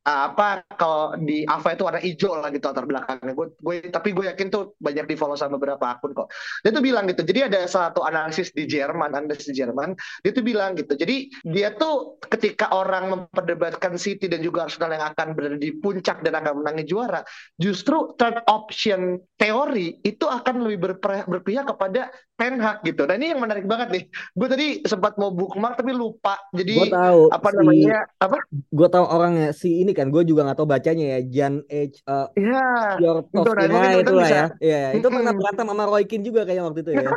uh, 0.06 0.20
apa 0.30 0.64
kalau 0.76 1.16
di 1.20 1.46
Ava 1.48 1.74
itu 1.74 1.84
ada 1.88 2.00
hijau 2.02 2.37
lah 2.38 2.50
gitu 2.52 2.64
latar 2.68 2.84
belakangnya. 2.84 3.32
Gue, 3.32 3.46
gue 3.56 3.76
tapi 3.88 4.10
gue 4.10 4.26
yakin 4.28 4.48
tuh 4.50 4.74
banyak 4.82 5.06
di 5.08 5.16
follow 5.16 5.38
sama 5.38 5.56
beberapa 5.56 5.84
akun 5.87 6.12
kok. 6.12 6.28
Dia 6.66 6.70
tuh 6.74 6.82
bilang 6.82 7.06
gitu. 7.06 7.22
Jadi 7.22 7.40
ada 7.46 7.60
satu 7.64 8.02
analisis 8.02 8.50
di 8.50 8.66
Jerman, 8.66 9.14
analisis 9.14 9.48
di 9.48 9.56
Jerman, 9.56 9.94
dia 10.26 10.32
tuh 10.34 10.44
bilang 10.44 10.74
gitu. 10.74 10.92
Jadi 10.98 11.30
dia 11.46 11.72
tuh 11.74 12.18
ketika 12.26 12.74
orang 12.74 13.14
memperdebatkan 13.14 13.96
City 13.96 14.26
dan 14.26 14.42
juga 14.42 14.66
Arsenal 14.66 14.92
yang 14.98 15.04
akan 15.14 15.32
berada 15.32 15.56
di 15.56 15.63
puncak 15.72 16.20
dan 16.20 16.37
akan 16.37 16.61
menangi 16.61 16.85
juara, 16.85 17.24
justru 17.57 18.12
third 18.20 18.42
option 18.50 19.22
teori 19.38 20.00
itu 20.05 20.27
akan 20.27 20.64
lebih 20.66 20.96
berpihak 21.29 21.70
kepada 21.70 22.12
Ten 22.35 22.59
Hag 22.59 22.83
gitu. 22.83 23.07
Nah 23.07 23.14
ini 23.14 23.31
yang 23.31 23.40
menarik 23.40 23.64
banget 23.64 23.88
nih. 23.94 24.05
Gue 24.35 24.48
tadi 24.50 24.66
sempat 24.83 25.14
mau 25.16 25.31
bookmark 25.31 25.79
tapi 25.79 25.94
lupa. 25.94 26.35
Jadi 26.50 26.74
gua 26.74 26.90
tahu 26.90 27.20
apa 27.31 27.48
si, 27.48 27.57
namanya 27.57 27.98
apa? 28.18 28.38
Gue 28.74 28.88
tahu 28.90 29.05
orangnya 29.07 29.48
si 29.55 29.70
ini 29.87 29.94
kan. 29.94 30.11
Gue 30.11 30.27
juga 30.27 30.42
nggak 30.50 30.59
tahu 30.59 30.68
bacanya 30.68 31.07
ya. 31.16 31.20
Jan 31.31 31.55
H. 31.70 32.03
Uh, 32.05 32.27
ya. 32.35 32.98
Your 32.98 33.22
itu, 33.22 33.50
nah, 33.70 33.92
itu 33.94 34.12
lah 34.12 34.29
ya. 34.29 34.46
Iya. 34.59 34.98
Itu 34.98 35.09
pernah 35.09 35.33
berantem 35.33 35.66
sama 35.70 35.85
Roy 35.87 36.05
Keane 36.11 36.27
juga 36.27 36.42
kayak 36.42 36.62
waktu 36.66 36.81
itu 36.83 36.92
ya. 36.98 37.07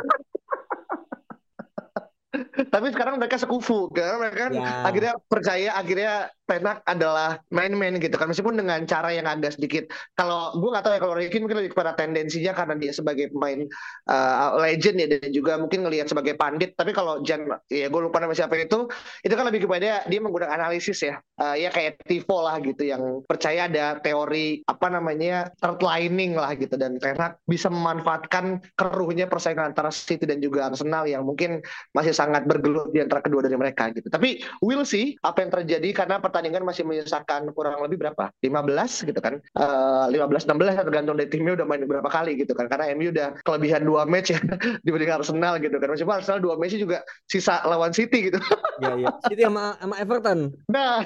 tapi 2.66 2.90
sekarang 2.90 3.22
mereka 3.22 3.38
sekufu 3.38 3.86
karena 3.94 4.18
mereka 4.18 4.50
kan 4.50 4.52
ya. 4.58 4.70
akhirnya 4.82 5.12
percaya 5.30 5.70
akhirnya 5.78 6.12
Tenak 6.48 6.80
adalah 6.88 7.44
main-main 7.52 8.00
gitu 8.00 8.16
kan. 8.16 8.32
Meskipun 8.32 8.56
dengan 8.56 8.80
cara 8.88 9.12
yang 9.12 9.28
agak 9.28 9.60
sedikit 9.60 9.84
kalau 10.16 10.56
gue 10.56 10.72
nggak 10.72 10.80
tahu 10.80 10.92
ya 10.96 11.00
kalau 11.04 11.14
Ricky 11.20 11.44
mungkin 11.44 11.60
lebih 11.60 11.76
kepada 11.76 11.92
tendensinya 11.92 12.56
karena 12.56 12.72
dia 12.80 12.88
sebagai 12.96 13.28
pemain 13.36 13.68
uh, 14.08 14.56
legend 14.56 14.96
ya 14.96 15.06
dan 15.12 15.28
juga 15.28 15.60
mungkin 15.60 15.84
ngelihat 15.84 16.08
sebagai 16.08 16.40
pandit. 16.40 16.72
Tapi 16.72 16.96
kalau 16.96 17.20
Jan 17.20 17.44
ya 17.68 17.92
gue 17.92 18.00
lupa 18.00 18.16
nama 18.24 18.32
siapa 18.32 18.56
itu 18.56 18.88
itu 19.20 19.34
kan 19.36 19.44
lebih 19.44 19.68
kepada 19.68 20.08
dia 20.08 20.20
menggunakan 20.24 20.56
analisis 20.56 21.04
ya. 21.04 21.20
Uh, 21.36 21.52
ya 21.52 21.68
kayak 21.68 22.00
Tivo 22.08 22.40
lah 22.40 22.56
gitu 22.64 22.80
yang 22.80 23.20
percaya 23.28 23.68
ada 23.68 24.00
teori 24.00 24.64
apa 24.64 24.88
namanya 24.88 25.52
third 25.60 25.84
lining 25.84 26.32
lah 26.32 26.56
gitu. 26.56 26.80
Dan 26.80 26.96
Tenak 26.96 27.44
bisa 27.44 27.68
memanfaatkan 27.68 28.64
keruhnya 28.72 29.28
persaingan 29.28 29.76
antara 29.76 29.92
City 29.92 30.24
dan 30.24 30.40
juga 30.40 30.72
Arsenal 30.72 31.04
yang 31.04 31.28
mungkin 31.28 31.60
masih 31.92 32.16
sangat 32.16 32.47
bergelut 32.48 32.90
di 32.90 33.04
antara 33.04 33.20
kedua 33.20 33.44
dari 33.44 33.54
mereka 33.54 33.92
gitu 33.92 34.08
tapi 34.08 34.40
we'll 34.64 34.88
see 34.88 35.14
apa 35.22 35.44
yang 35.44 35.50
terjadi 35.52 35.88
karena 35.94 36.16
pertandingan 36.18 36.64
masih 36.64 36.82
menyisakan 36.88 37.52
kurang 37.52 37.78
lebih 37.84 38.00
berapa? 38.00 38.32
15 38.40 39.08
gitu 39.08 39.20
kan. 39.20 39.42
Uh, 39.52 40.08
15 40.10 40.48
16 40.48 40.80
tergantung 40.88 41.16
dari 41.18 41.28
timnya 41.28 41.58
udah 41.58 41.66
main 41.68 41.84
berapa 41.84 42.08
kali 42.08 42.40
gitu 42.40 42.56
kan. 42.56 42.66
Karena 42.70 42.94
MU 42.96 43.12
udah 43.12 43.36
kelebihan 43.44 43.82
dua 43.84 44.08
match 44.08 44.32
ya 44.32 44.40
dibanding 44.84 45.12
Arsenal 45.12 45.60
gitu 45.60 45.76
kan. 45.76 45.88
Meskipun 45.92 46.14
Arsenal 46.16 46.40
dua 46.40 46.54
match 46.56 46.78
juga 46.78 47.04
sisa 47.28 47.60
lawan 47.68 47.92
City 47.92 48.32
gitu. 48.32 48.40
Iya 48.78 48.94
iya. 48.94 49.10
City 49.26 49.42
sama 49.42 49.74
sama 49.82 49.94
Everton. 49.98 50.54
Nah. 50.70 51.02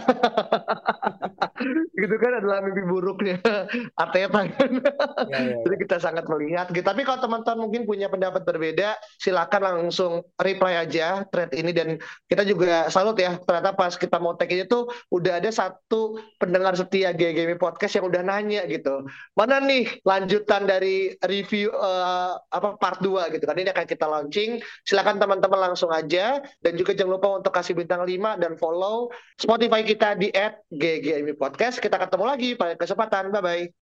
gitu 2.02 2.16
kan 2.20 2.32
adalah 2.36 2.60
mimpi 2.60 2.84
buruknya 2.84 3.40
Arteta 3.96 4.44
kan. 4.44 4.72
Ya, 5.32 5.38
ya, 5.40 5.56
Jadi 5.64 5.76
kita 5.80 5.96
sangat 5.96 6.28
melihat 6.28 6.68
gitu. 6.68 6.84
Tapi 6.84 7.00
kalau 7.08 7.24
teman-teman 7.24 7.64
mungkin 7.64 7.88
punya 7.88 8.12
pendapat 8.12 8.44
berbeda, 8.44 9.00
silakan 9.16 9.88
langsung 9.88 10.20
reply 10.36 10.84
aja 10.84 11.24
thread 11.32 11.50
ini 11.56 11.72
dan 11.72 11.96
kita 12.28 12.44
juga 12.44 12.92
salut 12.92 13.16
ya. 13.16 13.40
Ternyata 13.40 13.72
pas 13.72 13.96
kita 13.96 14.20
mau 14.20 14.36
tag 14.36 14.52
itu 14.52 14.68
tuh 14.68 14.92
udah 15.08 15.40
ada 15.40 15.48
satu 15.48 16.20
pendengar 16.36 16.76
setia 16.76 17.16
GGM 17.16 17.56
Podcast 17.56 17.96
yang 17.96 18.06
udah 18.06 18.20
nanya 18.20 18.68
gitu. 18.68 19.08
Mana 19.32 19.58
nih 19.64 19.88
lanjutan 20.04 20.68
dari 20.68 21.16
review 21.24 21.72
uh, 21.72 22.36
apa 22.52 22.76
part 22.76 23.00
2 23.00 23.32
gitu 23.32 23.44
kan. 23.48 23.56
Ini 23.56 23.72
akan 23.72 23.86
kita 23.88 24.04
launching. 24.04 24.60
Silakan 24.84 25.16
teman-teman 25.16 25.72
langsung 25.72 25.88
aja 25.88 26.44
dan 26.60 26.72
juga 26.76 26.92
jangan 26.92 27.16
lupa 27.16 27.28
untuk 27.40 27.52
kasih 27.56 27.72
bintang 27.72 28.04
5 28.04 28.36
dan 28.36 28.52
follow 28.60 29.08
Spotify 29.40 29.80
kita 29.80 30.20
di 30.20 30.28
@ggmi 30.68 31.32
podcast. 31.40 31.80
Kita 31.80 31.96
ketemu 31.96 32.24
lagi 32.28 32.50
pada 32.54 32.76
kesempatan. 32.76 33.32
Bye 33.32 33.42
bye. 33.42 33.81